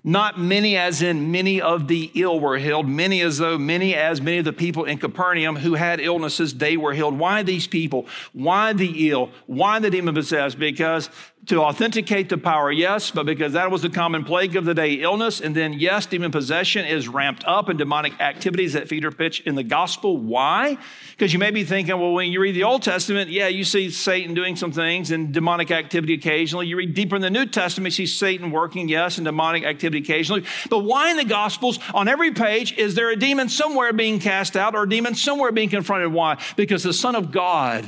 Not 0.08 0.38
many, 0.38 0.76
as 0.76 1.02
in 1.02 1.32
many 1.32 1.60
of 1.60 1.88
the 1.88 2.12
ill 2.14 2.38
were 2.38 2.58
healed, 2.58 2.88
many 2.88 3.22
as 3.22 3.38
though 3.38 3.58
many 3.58 3.92
as 3.92 4.20
many 4.20 4.38
of 4.38 4.44
the 4.44 4.52
people 4.52 4.84
in 4.84 4.98
Capernaum 4.98 5.56
who 5.56 5.74
had 5.74 5.98
illnesses, 5.98 6.54
they 6.54 6.76
were 6.76 6.94
healed. 6.94 7.18
Why 7.18 7.42
these 7.42 7.66
people? 7.66 8.06
Why 8.32 8.72
the 8.72 9.10
ill? 9.10 9.30
Why 9.46 9.80
the 9.80 9.90
demon 9.90 10.14
possessed? 10.14 10.60
Because 10.60 11.10
to 11.46 11.62
authenticate 11.62 12.28
the 12.28 12.38
power, 12.38 12.72
yes, 12.72 13.12
but 13.12 13.24
because 13.24 13.52
that 13.52 13.70
was 13.70 13.82
the 13.82 13.88
common 13.88 14.24
plague 14.24 14.56
of 14.56 14.64
the 14.64 14.74
day, 14.74 14.94
illness. 14.94 15.40
And 15.40 15.54
then, 15.54 15.74
yes, 15.74 16.04
demon 16.04 16.32
possession 16.32 16.84
is 16.84 17.06
ramped 17.06 17.44
up 17.44 17.70
in 17.70 17.76
demonic 17.76 18.20
activities 18.20 18.72
that 18.72 18.88
feeder 18.88 19.12
pitch 19.12 19.40
in 19.42 19.54
the 19.54 19.62
gospel. 19.62 20.16
Why? 20.16 20.76
Because 21.10 21.32
you 21.32 21.38
may 21.38 21.52
be 21.52 21.62
thinking, 21.62 21.98
well, 22.00 22.12
when 22.12 22.32
you 22.32 22.40
read 22.40 22.56
the 22.56 22.64
Old 22.64 22.82
Testament, 22.82 23.30
yeah, 23.30 23.46
you 23.46 23.62
see 23.62 23.90
Satan 23.90 24.34
doing 24.34 24.56
some 24.56 24.72
things 24.72 25.12
and 25.12 25.32
demonic 25.32 25.70
activity 25.70 26.14
occasionally. 26.14 26.66
You 26.66 26.76
read 26.76 26.94
deeper 26.94 27.14
in 27.14 27.22
the 27.22 27.30
New 27.30 27.46
Testament, 27.46 27.96
you 27.96 28.06
see 28.06 28.12
Satan 28.12 28.50
working, 28.50 28.88
yes, 28.88 29.18
and 29.18 29.24
demonic 29.24 29.64
activity 29.64 30.02
occasionally. 30.02 30.44
But 30.68 30.80
why 30.80 31.10
in 31.10 31.16
the 31.16 31.24
gospels, 31.24 31.78
on 31.94 32.08
every 32.08 32.32
page, 32.32 32.76
is 32.76 32.96
there 32.96 33.10
a 33.10 33.16
demon 33.16 33.48
somewhere 33.48 33.92
being 33.92 34.18
cast 34.18 34.56
out 34.56 34.74
or 34.74 34.82
a 34.82 34.88
demon 34.88 35.14
somewhere 35.14 35.52
being 35.52 35.70
confronted? 35.70 36.12
Why? 36.12 36.42
Because 36.56 36.82
the 36.82 36.92
Son 36.92 37.14
of 37.14 37.30
God 37.30 37.86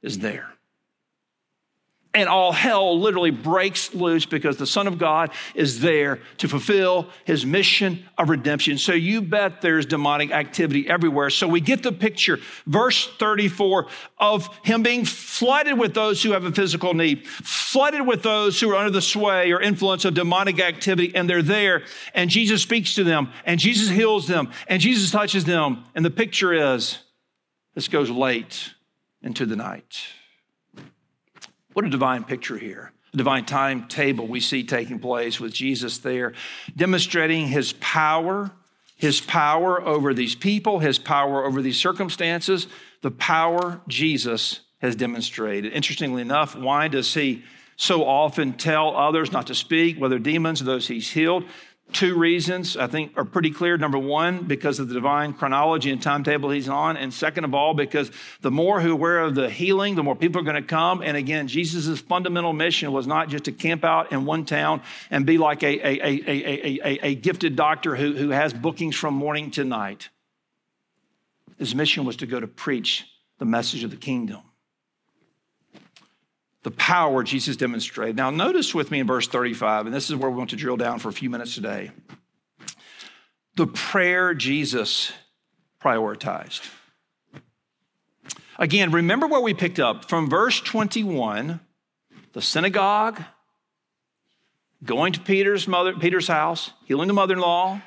is 0.00 0.20
there 0.20 0.50
and 2.12 2.28
all 2.28 2.50
hell 2.50 2.98
literally 2.98 3.30
breaks 3.30 3.94
loose 3.94 4.26
because 4.26 4.56
the 4.56 4.66
Son 4.66 4.88
of 4.88 4.98
God 4.98 5.30
is 5.54 5.80
there 5.80 6.18
to 6.38 6.48
fulfill 6.48 7.08
his 7.24 7.46
mission 7.46 8.04
of 8.18 8.28
redemption. 8.28 8.78
So 8.78 8.92
you 8.92 9.22
bet 9.22 9.60
there's 9.60 9.86
demonic 9.86 10.32
activity 10.32 10.88
everywhere. 10.88 11.30
So 11.30 11.46
we 11.46 11.60
get 11.60 11.84
the 11.84 11.92
picture, 11.92 12.40
verse 12.66 13.08
34, 13.18 13.86
of 14.18 14.48
him 14.64 14.82
being 14.82 15.04
flooded 15.04 15.78
with 15.78 15.94
those 15.94 16.20
who 16.22 16.32
have 16.32 16.44
a 16.44 16.52
physical 16.52 16.94
need, 16.94 17.26
flooded 17.28 18.04
with 18.04 18.24
those 18.24 18.60
who 18.60 18.70
are 18.70 18.76
under 18.76 18.90
the 18.90 19.00
sway 19.00 19.52
or 19.52 19.60
influence 19.60 20.04
of 20.04 20.14
demonic 20.14 20.60
activity, 20.60 21.14
and 21.14 21.30
they're 21.30 21.42
there, 21.42 21.84
and 22.12 22.28
Jesus 22.28 22.60
speaks 22.62 22.94
to 22.96 23.04
them, 23.04 23.30
and 23.44 23.60
Jesus 23.60 23.88
heals 23.88 24.26
them, 24.26 24.50
and 24.66 24.82
Jesus 24.82 25.12
touches 25.12 25.44
them. 25.44 25.84
And 25.94 26.04
the 26.04 26.10
picture 26.10 26.52
is 26.52 26.98
this 27.74 27.86
goes 27.86 28.10
late 28.10 28.74
into 29.22 29.46
the 29.46 29.54
night. 29.54 30.00
What 31.80 31.86
a 31.86 31.90
divine 31.90 32.24
picture 32.24 32.58
here. 32.58 32.92
A 33.14 33.16
divine 33.16 33.46
timetable 33.46 34.26
we 34.26 34.40
see 34.40 34.64
taking 34.64 34.98
place 34.98 35.40
with 35.40 35.54
Jesus 35.54 35.96
there, 35.96 36.34
demonstrating 36.76 37.46
his 37.46 37.72
power, 37.72 38.50
his 38.96 39.22
power 39.22 39.80
over 39.80 40.12
these 40.12 40.34
people, 40.34 40.80
his 40.80 40.98
power 40.98 41.42
over 41.42 41.62
these 41.62 41.78
circumstances, 41.78 42.66
the 43.00 43.10
power 43.10 43.80
Jesus 43.88 44.60
has 44.82 44.94
demonstrated. 44.94 45.72
Interestingly 45.72 46.20
enough, 46.20 46.54
why 46.54 46.86
does 46.88 47.14
he 47.14 47.44
so 47.76 48.04
often 48.04 48.52
tell 48.52 48.94
others 48.94 49.32
not 49.32 49.46
to 49.46 49.54
speak, 49.54 49.98
whether 49.98 50.18
demons 50.18 50.60
or 50.60 50.64
those 50.64 50.86
he's 50.86 51.10
healed? 51.10 51.44
Two 51.92 52.16
reasons 52.16 52.76
I 52.76 52.86
think 52.86 53.12
are 53.16 53.24
pretty 53.24 53.50
clear. 53.50 53.76
Number 53.76 53.98
one, 53.98 54.44
because 54.44 54.78
of 54.78 54.88
the 54.88 54.94
divine 54.94 55.32
chronology 55.32 55.90
and 55.90 56.02
timetable 56.02 56.50
he's 56.50 56.68
on. 56.68 56.96
And 56.96 57.12
second 57.12 57.44
of 57.44 57.54
all, 57.54 57.74
because 57.74 58.10
the 58.40 58.50
more 58.50 58.80
who 58.80 58.90
are 58.90 58.92
aware 58.92 59.18
of 59.20 59.34
the 59.34 59.50
healing, 59.50 59.94
the 59.94 60.02
more 60.02 60.16
people 60.16 60.40
are 60.40 60.44
going 60.44 60.56
to 60.56 60.62
come. 60.62 61.02
And 61.02 61.16
again, 61.16 61.48
Jesus' 61.48 62.00
fundamental 62.00 62.52
mission 62.52 62.92
was 62.92 63.06
not 63.06 63.28
just 63.28 63.44
to 63.44 63.52
camp 63.52 63.84
out 63.84 64.12
in 64.12 64.24
one 64.24 64.44
town 64.44 64.82
and 65.10 65.26
be 65.26 65.38
like 65.38 65.62
a, 65.62 65.78
a, 65.86 66.00
a, 66.00 66.22
a, 66.26 66.80
a, 66.84 66.98
a 67.06 67.14
gifted 67.14 67.56
doctor 67.56 67.96
who, 67.96 68.14
who 68.14 68.30
has 68.30 68.52
bookings 68.52 68.96
from 68.96 69.14
morning 69.14 69.50
to 69.52 69.64
night. 69.64 70.08
His 71.58 71.74
mission 71.74 72.04
was 72.04 72.16
to 72.16 72.26
go 72.26 72.40
to 72.40 72.46
preach 72.46 73.06
the 73.38 73.44
message 73.44 73.84
of 73.84 73.90
the 73.90 73.96
kingdom 73.96 74.40
the 76.62 76.70
power 76.70 77.22
Jesus 77.22 77.56
demonstrated. 77.56 78.16
Now, 78.16 78.30
notice 78.30 78.74
with 78.74 78.90
me 78.90 79.00
in 79.00 79.06
verse 79.06 79.26
35, 79.26 79.86
and 79.86 79.94
this 79.94 80.10
is 80.10 80.16
where 80.16 80.30
we 80.30 80.36
want 80.36 80.50
to 80.50 80.56
drill 80.56 80.76
down 80.76 80.98
for 80.98 81.08
a 81.08 81.12
few 81.12 81.30
minutes 81.30 81.54
today. 81.54 81.90
The 83.56 83.66
prayer 83.66 84.34
Jesus 84.34 85.12
prioritized. 85.82 86.68
Again, 88.58 88.92
remember 88.92 89.26
where 89.26 89.40
we 89.40 89.54
picked 89.54 89.80
up 89.80 90.08
from 90.08 90.28
verse 90.28 90.60
21 90.60 91.60
the 92.32 92.42
synagogue, 92.42 93.20
going 94.84 95.12
to 95.14 95.20
Peter's 95.20 95.66
mother, 95.66 95.94
Peter's 95.94 96.28
house, 96.28 96.70
healing 96.84 97.08
the 97.08 97.14
mother-in-law, 97.14 97.82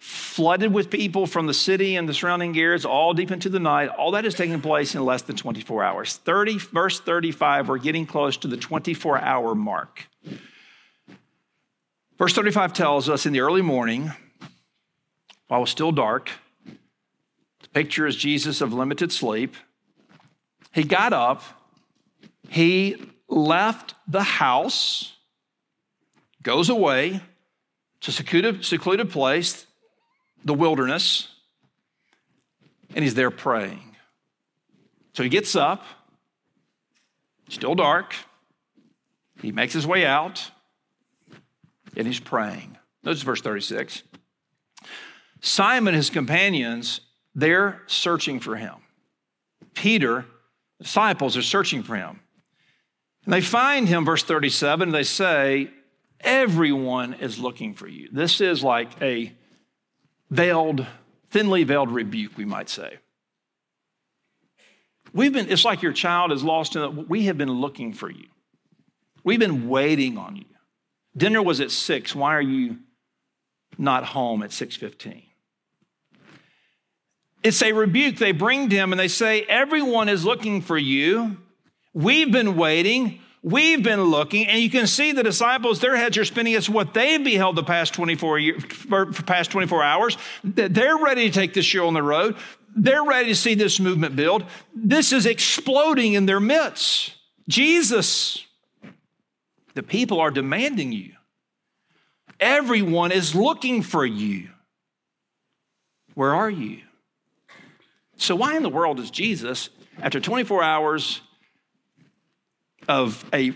flooded 0.00 0.72
with 0.72 0.88
people 0.88 1.26
from 1.26 1.46
the 1.46 1.52
city 1.52 1.94
and 1.94 2.08
the 2.08 2.14
surrounding 2.14 2.56
areas 2.56 2.86
all 2.86 3.12
deep 3.12 3.30
into 3.30 3.50
the 3.50 3.60
night. 3.60 3.90
All 3.90 4.12
that 4.12 4.24
is 4.24 4.34
taking 4.34 4.58
place 4.62 4.94
in 4.94 5.04
less 5.04 5.20
than 5.20 5.36
24 5.36 5.84
hours. 5.84 6.16
30, 6.16 6.56
verse 6.56 6.98
35, 7.00 7.68
we're 7.68 7.76
getting 7.76 8.06
close 8.06 8.38
to 8.38 8.48
the 8.48 8.56
24 8.56 9.20
hour 9.20 9.54
mark. 9.54 10.08
Verse 12.16 12.32
35 12.32 12.72
tells 12.72 13.10
us 13.10 13.26
in 13.26 13.34
the 13.34 13.40
early 13.40 13.60
morning, 13.60 14.10
while 15.48 15.60
it 15.60 15.62
was 15.62 15.70
still 15.70 15.92
dark, 15.92 16.30
the 16.64 17.68
picture 17.74 18.06
is 18.06 18.16
Jesus 18.16 18.62
of 18.62 18.72
limited 18.72 19.12
sleep. 19.12 19.54
He 20.72 20.82
got 20.82 21.12
up, 21.12 21.42
he 22.48 22.96
left 23.28 23.94
the 24.08 24.22
house, 24.22 25.12
goes 26.42 26.70
away 26.70 27.20
to 28.00 28.12
secluded, 28.12 28.64
secluded 28.64 29.10
place 29.10 29.66
the 30.44 30.54
wilderness 30.54 31.28
and 32.94 33.04
he's 33.04 33.14
there 33.14 33.30
praying. 33.30 33.96
So 35.14 35.22
he 35.22 35.28
gets 35.28 35.54
up, 35.56 35.84
still 37.48 37.74
dark. 37.74 38.14
He 39.40 39.52
makes 39.52 39.72
his 39.72 39.86
way 39.86 40.04
out 40.06 40.50
and 41.96 42.06
he's 42.06 42.20
praying. 42.20 42.76
Notice 43.02 43.22
verse 43.22 43.40
36. 43.40 44.02
Simon 45.40 45.94
his 45.94 46.10
companions, 46.10 47.00
they're 47.34 47.82
searching 47.86 48.40
for 48.40 48.56
him. 48.56 48.74
Peter, 49.74 50.26
disciples, 50.80 51.36
are 51.36 51.42
searching 51.42 51.82
for 51.82 51.96
him. 51.96 52.20
And 53.24 53.32
they 53.32 53.40
find 53.40 53.88
him, 53.88 54.04
verse 54.04 54.22
37, 54.22 54.90
they 54.90 55.02
say, 55.02 55.70
Everyone 56.20 57.14
is 57.14 57.38
looking 57.38 57.72
for 57.72 57.88
you. 57.88 58.08
This 58.12 58.42
is 58.42 58.62
like 58.62 59.00
a 59.00 59.32
veiled, 60.30 60.86
thinly 61.30 61.64
veiled 61.64 61.90
rebuke, 61.90 62.36
we 62.36 62.44
might 62.44 62.68
say. 62.68 62.98
We've 65.12 65.32
been, 65.32 65.50
it's 65.50 65.64
like 65.64 65.82
your 65.82 65.92
child 65.92 66.32
is 66.32 66.44
lost 66.44 66.76
in 66.76 66.82
it. 66.82 67.08
We 67.08 67.24
have 67.24 67.36
been 67.36 67.50
looking 67.50 67.92
for 67.92 68.10
you. 68.10 68.26
We've 69.24 69.40
been 69.40 69.68
waiting 69.68 70.16
on 70.16 70.36
you. 70.36 70.44
Dinner 71.16 71.42
was 71.42 71.60
at 71.60 71.70
six. 71.70 72.14
Why 72.14 72.34
are 72.34 72.42
you 72.42 72.78
not 73.76 74.04
home 74.04 74.42
at 74.42 74.50
6:15? 74.50 75.24
It's 77.42 77.62
a 77.62 77.72
rebuke. 77.72 78.16
They 78.16 78.32
bring 78.32 78.68
to 78.68 78.76
him 78.76 78.92
and 78.92 79.00
they 79.00 79.08
say, 79.08 79.42
Everyone 79.42 80.08
is 80.08 80.24
looking 80.24 80.60
for 80.60 80.78
you. 80.78 81.38
We've 81.92 82.30
been 82.30 82.56
waiting. 82.56 83.20
We've 83.42 83.82
been 83.82 84.02
looking, 84.02 84.46
and 84.46 84.60
you 84.60 84.68
can 84.68 84.86
see 84.86 85.12
the 85.12 85.22
disciples, 85.22 85.80
their 85.80 85.96
heads 85.96 86.18
are 86.18 86.26
spinning 86.26 86.52
It's 86.52 86.68
what 86.68 86.92
they've 86.92 87.22
beheld 87.22 87.56
the 87.56 87.62
past 87.62 87.94
24 87.94 88.38
years, 88.38 88.62
past 89.24 89.50
24 89.50 89.82
hours. 89.82 90.18
They're 90.44 90.98
ready 90.98 91.30
to 91.30 91.34
take 91.34 91.54
this 91.54 91.64
show 91.64 91.86
on 91.86 91.94
the 91.94 92.02
road. 92.02 92.36
They're 92.76 93.02
ready 93.02 93.30
to 93.30 93.34
see 93.34 93.54
this 93.54 93.80
movement 93.80 94.14
build. 94.14 94.44
This 94.74 95.12
is 95.12 95.24
exploding 95.24 96.12
in 96.12 96.26
their 96.26 96.38
midst. 96.38 97.14
Jesus, 97.48 98.44
the 99.74 99.82
people 99.82 100.20
are 100.20 100.30
demanding 100.30 100.92
you. 100.92 101.12
Everyone 102.38 103.10
is 103.10 103.34
looking 103.34 103.82
for 103.82 104.04
you. 104.04 104.48
Where 106.14 106.34
are 106.34 106.50
you? 106.50 106.80
So, 108.16 108.36
why 108.36 108.56
in 108.56 108.62
the 108.62 108.68
world 108.68 109.00
is 109.00 109.10
Jesus, 109.10 109.70
after 109.98 110.20
24 110.20 110.62
hours 110.62 111.22
of 112.90 113.24
a 113.32 113.52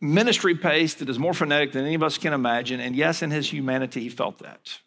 ministry 0.00 0.54
pace 0.54 0.94
that 0.94 1.08
is 1.08 1.18
more 1.18 1.34
frenetic 1.34 1.72
than 1.72 1.84
any 1.84 1.94
of 1.94 2.02
us 2.02 2.18
can 2.18 2.32
imagine, 2.32 2.78
and 2.78 2.94
yes, 2.94 3.22
in 3.22 3.30
his 3.30 3.50
humanity, 3.50 4.00
he 4.00 4.08
felt 4.08 4.38
that. 4.38 4.78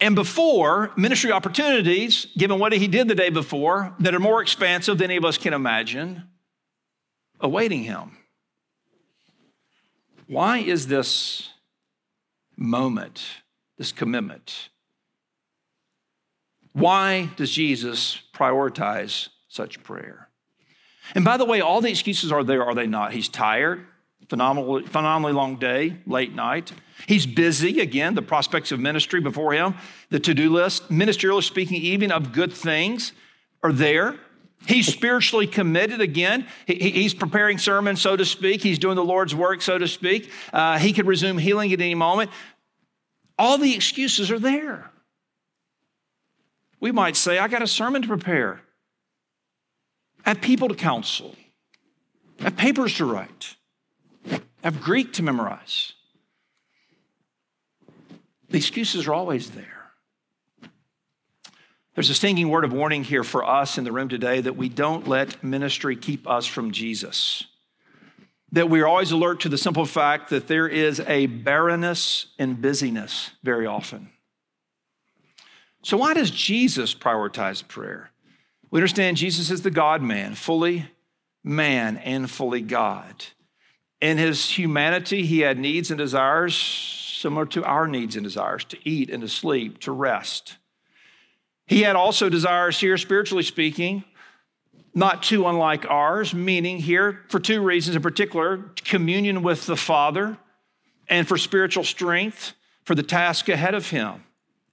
And 0.00 0.14
before, 0.14 0.92
ministry 0.96 1.32
opportunities, 1.32 2.26
given 2.36 2.58
what 2.58 2.72
he 2.72 2.88
did 2.88 3.08
the 3.08 3.14
day 3.14 3.30
before, 3.30 3.94
that 3.98 4.14
are 4.14 4.20
more 4.20 4.40
expansive 4.40 4.98
than 4.98 5.06
any 5.06 5.16
of 5.16 5.24
us 5.24 5.36
can 5.36 5.52
imagine, 5.52 6.24
awaiting 7.40 7.82
him. 7.82 8.16
Why 10.26 10.58
is 10.58 10.86
this 10.86 11.50
moment, 12.56 13.22
this 13.76 13.92
commitment, 13.92 14.68
why 16.72 17.30
does 17.36 17.50
Jesus 17.50 18.22
prioritize 18.32 19.28
such 19.48 19.82
prayer? 19.82 20.29
And 21.14 21.24
by 21.24 21.36
the 21.36 21.44
way, 21.44 21.60
all 21.60 21.80
the 21.80 21.90
excuses 21.90 22.32
are 22.32 22.44
there, 22.44 22.64
are 22.64 22.74
they 22.74 22.86
not? 22.86 23.12
He's 23.12 23.28
tired, 23.28 23.86
phenomenally, 24.28 24.86
phenomenally 24.86 25.32
long 25.32 25.56
day, 25.56 25.96
late 26.06 26.34
night. 26.34 26.72
He's 27.06 27.26
busy, 27.26 27.80
again, 27.80 28.14
the 28.14 28.22
prospects 28.22 28.72
of 28.72 28.80
ministry 28.80 29.20
before 29.20 29.52
him, 29.52 29.74
the 30.10 30.20
to 30.20 30.34
do 30.34 30.50
list, 30.50 30.90
ministerially 30.90 31.42
speaking, 31.42 31.80
even 31.82 32.12
of 32.12 32.32
good 32.32 32.52
things 32.52 33.12
are 33.62 33.72
there. 33.72 34.16
He's 34.66 34.86
spiritually 34.86 35.46
committed 35.46 36.00
again. 36.02 36.46
he's 36.66 37.14
preparing 37.14 37.56
sermons, 37.56 38.02
so 38.02 38.14
to 38.14 38.26
speak. 38.26 38.62
He's 38.62 38.78
doing 38.78 38.96
the 38.96 39.04
Lord's 39.04 39.34
work, 39.34 39.62
so 39.62 39.78
to 39.78 39.88
speak. 39.88 40.30
Uh, 40.52 40.78
he 40.78 40.92
could 40.92 41.06
resume 41.06 41.38
healing 41.38 41.72
at 41.72 41.80
any 41.80 41.94
moment. 41.94 42.30
All 43.38 43.56
the 43.56 43.74
excuses 43.74 44.30
are 44.30 44.38
there. 44.38 44.90
We 46.78 46.92
might 46.92 47.16
say, 47.16 47.38
I 47.38 47.48
got 47.48 47.62
a 47.62 47.66
sermon 47.66 48.02
to 48.02 48.08
prepare. 48.08 48.60
I 50.24 50.30
have 50.30 50.40
people 50.40 50.68
to 50.68 50.74
counsel. 50.74 51.34
I 52.40 52.44
have 52.44 52.56
papers 52.56 52.94
to 52.96 53.04
write. 53.04 53.56
I 54.30 54.40
have 54.64 54.80
Greek 54.80 55.12
to 55.14 55.22
memorize. 55.22 55.92
The 58.50 58.58
excuses 58.58 59.06
are 59.06 59.14
always 59.14 59.50
there. 59.50 59.80
There's 61.94 62.10
a 62.10 62.14
stinging 62.14 62.48
word 62.48 62.64
of 62.64 62.72
warning 62.72 63.04
here 63.04 63.24
for 63.24 63.44
us 63.44 63.76
in 63.76 63.84
the 63.84 63.92
room 63.92 64.08
today 64.08 64.40
that 64.40 64.56
we 64.56 64.68
don't 64.68 65.08
let 65.08 65.42
ministry 65.42 65.96
keep 65.96 66.28
us 66.28 66.46
from 66.46 66.70
Jesus. 66.70 67.44
That 68.52 68.70
we 68.70 68.80
are 68.80 68.86
always 68.86 69.12
alert 69.12 69.40
to 69.40 69.48
the 69.48 69.58
simple 69.58 69.84
fact 69.84 70.30
that 70.30 70.48
there 70.48 70.68
is 70.68 71.00
a 71.00 71.26
barrenness 71.26 72.26
in 72.38 72.54
busyness 72.54 73.30
very 73.42 73.66
often. 73.66 74.10
So, 75.82 75.96
why 75.96 76.14
does 76.14 76.30
Jesus 76.30 76.94
prioritize 76.94 77.66
prayer? 77.66 78.09
We 78.70 78.78
understand 78.78 79.16
Jesus 79.16 79.50
is 79.50 79.62
the 79.62 79.70
God 79.70 80.02
man, 80.02 80.34
fully 80.34 80.90
man 81.42 81.96
and 81.98 82.30
fully 82.30 82.60
God. 82.60 83.24
In 84.00 84.16
his 84.16 84.50
humanity, 84.50 85.26
he 85.26 85.40
had 85.40 85.58
needs 85.58 85.90
and 85.90 85.98
desires 85.98 86.56
similar 86.56 87.46
to 87.46 87.64
our 87.64 87.86
needs 87.86 88.16
and 88.16 88.24
desires 88.24 88.64
to 88.64 88.78
eat 88.88 89.10
and 89.10 89.22
to 89.22 89.28
sleep, 89.28 89.78
to 89.80 89.92
rest. 89.92 90.56
He 91.66 91.82
had 91.82 91.96
also 91.96 92.28
desires 92.28 92.80
here, 92.80 92.96
spiritually 92.96 93.42
speaking, 93.42 94.04
not 94.94 95.22
too 95.22 95.46
unlike 95.46 95.88
ours, 95.88 96.34
meaning 96.34 96.78
here 96.78 97.20
for 97.28 97.38
two 97.38 97.62
reasons 97.62 97.94
in 97.94 98.02
particular 98.02 98.70
communion 98.84 99.42
with 99.42 99.66
the 99.66 99.76
Father 99.76 100.38
and 101.08 101.28
for 101.28 101.36
spiritual 101.36 101.84
strength 101.84 102.54
for 102.84 102.94
the 102.94 103.02
task 103.02 103.48
ahead 103.48 103.74
of 103.74 103.90
him. 103.90 104.24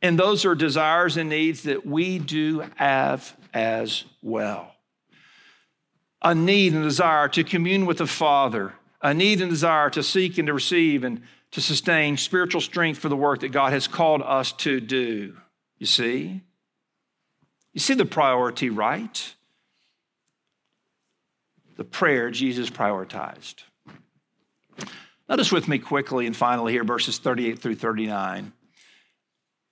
And 0.02 0.18
those 0.18 0.46
are 0.46 0.56
desires 0.56 1.18
and 1.18 1.30
needs 1.30 1.64
that 1.64 1.86
we 1.86 2.20
do 2.20 2.64
have 2.76 3.36
as 3.58 4.04
well. 4.22 4.76
A 6.22 6.34
need 6.34 6.74
and 6.74 6.84
desire 6.84 7.28
to 7.30 7.44
commune 7.44 7.86
with 7.86 7.98
the 7.98 8.08
Father, 8.08 8.74
a 9.02 9.14
need 9.14 9.42
and 9.42 9.50
desire 9.50 9.90
to 9.92 10.04
seek 10.04 10.38
and 10.38 10.48
to 10.48 10.54
receive 10.54 11.04
and 11.04 11.22
to 11.52 11.62
sustain 11.62 12.18
spiritual 12.18 12.62
strength 12.62 13.00
for 13.00 13.10
the 13.10 13.16
work 13.16 13.40
that 13.42 13.50
God 13.50 13.72
has 13.74 13.88
called 13.88 14.22
us 14.22 14.52
to 14.54 14.80
do. 14.80 15.38
You 15.78 15.86
see? 15.86 16.42
You 17.74 17.80
see 17.80 17.94
the 17.94 18.06
priority 18.06 18.70
right? 18.70 19.34
The 21.78 21.84
prayer 21.84 22.32
Jesus 22.32 22.70
prioritized. 22.70 23.64
Notice 25.30 25.52
with 25.52 25.68
me 25.68 25.78
quickly 25.78 26.26
and 26.26 26.36
finally 26.36 26.74
here, 26.74 26.84
verses 26.84 27.18
38 27.20 27.60
through 27.60 27.76
39 27.76 28.54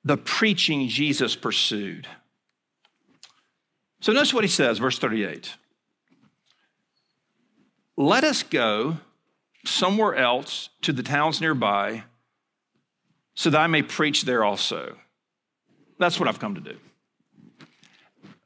the 0.06 0.18
preaching 0.18 0.88
Jesus 0.88 1.36
pursued. 1.36 2.08
So 4.06 4.14
notice 4.14 4.36
what 4.36 4.44
he 4.44 4.48
says, 4.52 4.78
verse 4.78 5.00
38. 5.00 5.56
Let 7.98 8.24
us 8.24 8.44
go 8.44 8.98
somewhere 9.66 10.14
else 10.14 10.70
to 10.84 10.94
the 10.94 11.02
towns 11.02 11.42
nearby 11.42 12.04
so 13.34 13.50
that 13.50 13.60
I 13.60 13.66
may 13.66 13.82
preach 13.82 14.22
there 14.22 14.44
also. 14.44 14.96
That's 15.98 16.20
what 16.20 16.30
I've 16.30 16.38
come 16.38 16.54
to 16.54 16.62
do. 16.62 16.78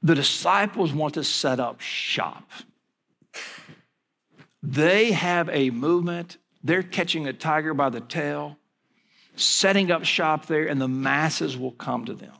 The 0.02 0.15
disciples 0.15 0.93
want 0.93 1.15
to 1.15 1.26
set 1.26 1.60
up 1.60 1.82
shop. 1.82 2.50
They 4.63 5.12
have 5.12 5.50
a 5.50 5.72
movement, 5.72 6.38
they're 6.63 6.84
catching 6.84 7.28
a 7.28 7.34
tiger 7.34 7.74
by 7.74 7.89
the 7.89 8.00
tail 8.00 8.56
setting 9.36 9.91
up 9.91 10.06
shop 10.06 10.45
there, 10.45 10.67
and 10.67 10.80
the 10.80 10.88
masses 10.88 11.58
will 11.58 11.72
come 11.72 12.06
to 12.06 12.13
them. 12.13 12.38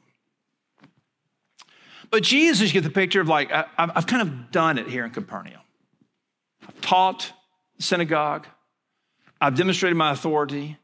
But 2.12 2.24
Jesus, 2.24 2.68
you 2.68 2.74
get 2.74 2.84
the 2.84 2.90
picture 2.90 3.22
of 3.22 3.28
like, 3.28 3.52
I, 3.52 3.66
have 3.78 4.08
kind 4.08 4.22
of 4.22 4.52
done 4.52 4.78
it 4.78 4.88
here 4.88 5.06
in 5.06 5.12
Capernaum. 5.12 5.62
I've 6.68 6.82
taught 6.82 7.32
the 7.78 7.84
synagogue, 7.84 8.48
I've 9.40 9.56
demonstrated 9.56 9.96
my 9.96 10.12
authority, 10.12 10.78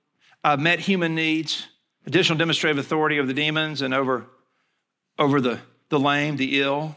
I've 0.43 0.59
met 0.59 0.79
human 0.79 1.15
needs, 1.15 1.67
additional 2.05 2.37
demonstrative 2.37 2.77
authority 2.77 3.19
over 3.19 3.27
the 3.27 3.33
demons 3.33 3.81
and 3.81 3.93
over, 3.93 4.27
over 5.17 5.41
the, 5.41 5.59
the 5.89 5.99
lame, 5.99 6.37
the 6.37 6.61
ill. 6.61 6.95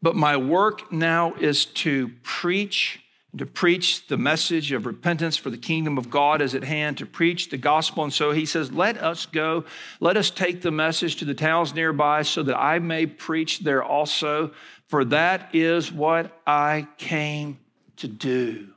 But 0.00 0.16
my 0.16 0.36
work 0.36 0.92
now 0.92 1.34
is 1.34 1.64
to 1.66 2.10
preach 2.22 3.00
to 3.38 3.46
preach 3.46 4.06
the 4.08 4.18
message 4.18 4.72
of 4.72 4.84
repentance 4.84 5.38
for 5.38 5.48
the 5.48 5.56
kingdom 5.56 5.96
of 5.96 6.10
God 6.10 6.42
is 6.42 6.54
at 6.54 6.64
hand, 6.64 6.98
to 6.98 7.06
preach 7.06 7.48
the 7.48 7.56
gospel. 7.56 8.04
And 8.04 8.12
so 8.12 8.32
he 8.32 8.44
says, 8.44 8.72
Let 8.72 8.98
us 8.98 9.24
go, 9.24 9.64
let 10.00 10.16
us 10.16 10.28
take 10.28 10.60
the 10.60 10.70
message 10.70 11.16
to 11.16 11.24
the 11.24 11.34
towns 11.34 11.74
nearby 11.74 12.22
so 12.22 12.42
that 12.42 12.58
I 12.58 12.78
may 12.78 13.06
preach 13.06 13.60
there 13.60 13.82
also, 13.82 14.52
for 14.86 15.04
that 15.06 15.54
is 15.54 15.90
what 15.90 16.38
I 16.46 16.86
came 16.98 17.58
to 17.96 18.08
do. 18.08 18.68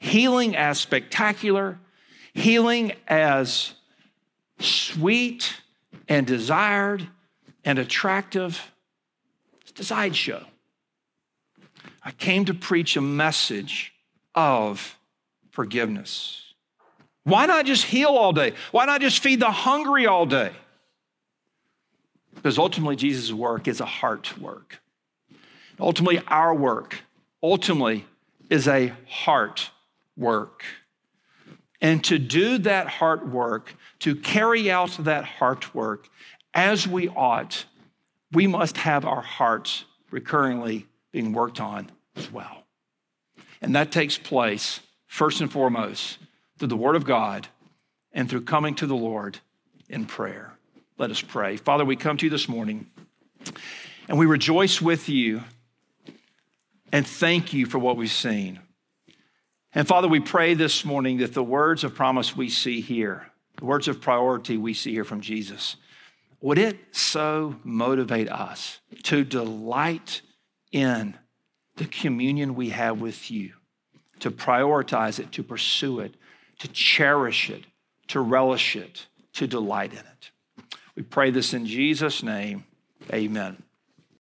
Healing 0.00 0.54
as 0.54 0.78
spectacular, 0.78 1.78
healing 2.34 2.92
as 3.06 3.72
sweet 4.58 5.62
and 6.08 6.26
desired 6.26 7.08
and 7.64 7.78
attractive. 7.78 8.70
It's 9.66 9.80
a 9.80 9.84
sideshow. 9.84 10.44
I 12.08 12.12
came 12.12 12.46
to 12.46 12.54
preach 12.54 12.96
a 12.96 13.02
message 13.02 13.92
of 14.34 14.96
forgiveness. 15.50 16.54
Why 17.24 17.44
not 17.44 17.66
just 17.66 17.84
heal 17.84 18.08
all 18.08 18.32
day? 18.32 18.54
Why 18.70 18.86
not 18.86 19.02
just 19.02 19.22
feed 19.22 19.40
the 19.40 19.50
hungry 19.50 20.06
all 20.06 20.24
day? 20.24 20.52
Because 22.34 22.56
ultimately, 22.56 22.96
Jesus' 22.96 23.30
work 23.30 23.68
is 23.68 23.80
a 23.80 23.84
heart 23.84 24.38
work. 24.38 24.80
Ultimately, 25.78 26.22
our 26.28 26.54
work, 26.54 26.96
ultimately, 27.42 28.06
is 28.48 28.66
a 28.66 28.94
heart 29.06 29.68
work. 30.16 30.64
And 31.82 32.02
to 32.04 32.18
do 32.18 32.56
that 32.56 32.88
heart 32.88 33.28
work, 33.28 33.74
to 33.98 34.16
carry 34.16 34.70
out 34.70 34.96
that 35.00 35.26
heart 35.26 35.74
work 35.74 36.08
as 36.54 36.88
we 36.88 37.10
ought, 37.10 37.66
we 38.32 38.46
must 38.46 38.78
have 38.78 39.04
our 39.04 39.20
hearts 39.20 39.84
recurringly 40.10 40.86
being 41.12 41.34
worked 41.34 41.60
on 41.60 41.90
as 42.18 42.32
well. 42.32 42.64
And 43.60 43.74
that 43.74 43.92
takes 43.92 44.18
place, 44.18 44.80
first 45.06 45.40
and 45.40 45.50
foremost, 45.50 46.18
through 46.58 46.68
the 46.68 46.76
Word 46.76 46.96
of 46.96 47.04
God 47.04 47.48
and 48.12 48.28
through 48.28 48.42
coming 48.42 48.74
to 48.76 48.86
the 48.86 48.96
Lord 48.96 49.38
in 49.88 50.04
prayer. 50.06 50.52
Let 50.98 51.10
us 51.10 51.22
pray. 51.22 51.56
Father, 51.56 51.84
we 51.84 51.96
come 51.96 52.16
to 52.18 52.26
you 52.26 52.30
this 52.30 52.48
morning 52.48 52.86
and 54.08 54.18
we 54.18 54.26
rejoice 54.26 54.80
with 54.80 55.08
you 55.08 55.42
and 56.92 57.06
thank 57.06 57.52
you 57.52 57.66
for 57.66 57.78
what 57.78 57.96
we've 57.96 58.10
seen. 58.10 58.60
And 59.74 59.86
Father, 59.86 60.08
we 60.08 60.20
pray 60.20 60.54
this 60.54 60.84
morning 60.84 61.18
that 61.18 61.34
the 61.34 61.42
words 61.42 61.84
of 61.84 61.94
promise 61.94 62.36
we 62.36 62.48
see 62.48 62.80
here, 62.80 63.26
the 63.56 63.66
words 63.66 63.86
of 63.86 64.00
priority 64.00 64.56
we 64.56 64.74
see 64.74 64.92
here 64.92 65.04
from 65.04 65.20
Jesus, 65.20 65.76
would 66.40 66.58
it 66.58 66.78
so 66.92 67.56
motivate 67.64 68.28
us 68.28 68.78
to 69.04 69.24
delight 69.24 70.22
in 70.72 71.16
the 71.78 71.86
communion 71.86 72.54
we 72.54 72.70
have 72.70 73.00
with 73.00 73.30
you, 73.30 73.52
to 74.20 74.30
prioritize 74.30 75.18
it, 75.18 75.32
to 75.32 75.42
pursue 75.42 76.00
it, 76.00 76.14
to 76.58 76.68
cherish 76.68 77.50
it, 77.50 77.64
to 78.08 78.20
relish 78.20 78.76
it, 78.76 79.06
to 79.34 79.46
delight 79.46 79.92
in 79.92 79.98
it? 79.98 80.30
We 80.96 81.02
pray 81.02 81.30
this 81.30 81.54
in 81.54 81.66
Jesus' 81.66 82.22
name. 82.22 82.64
Amen. 83.12 83.62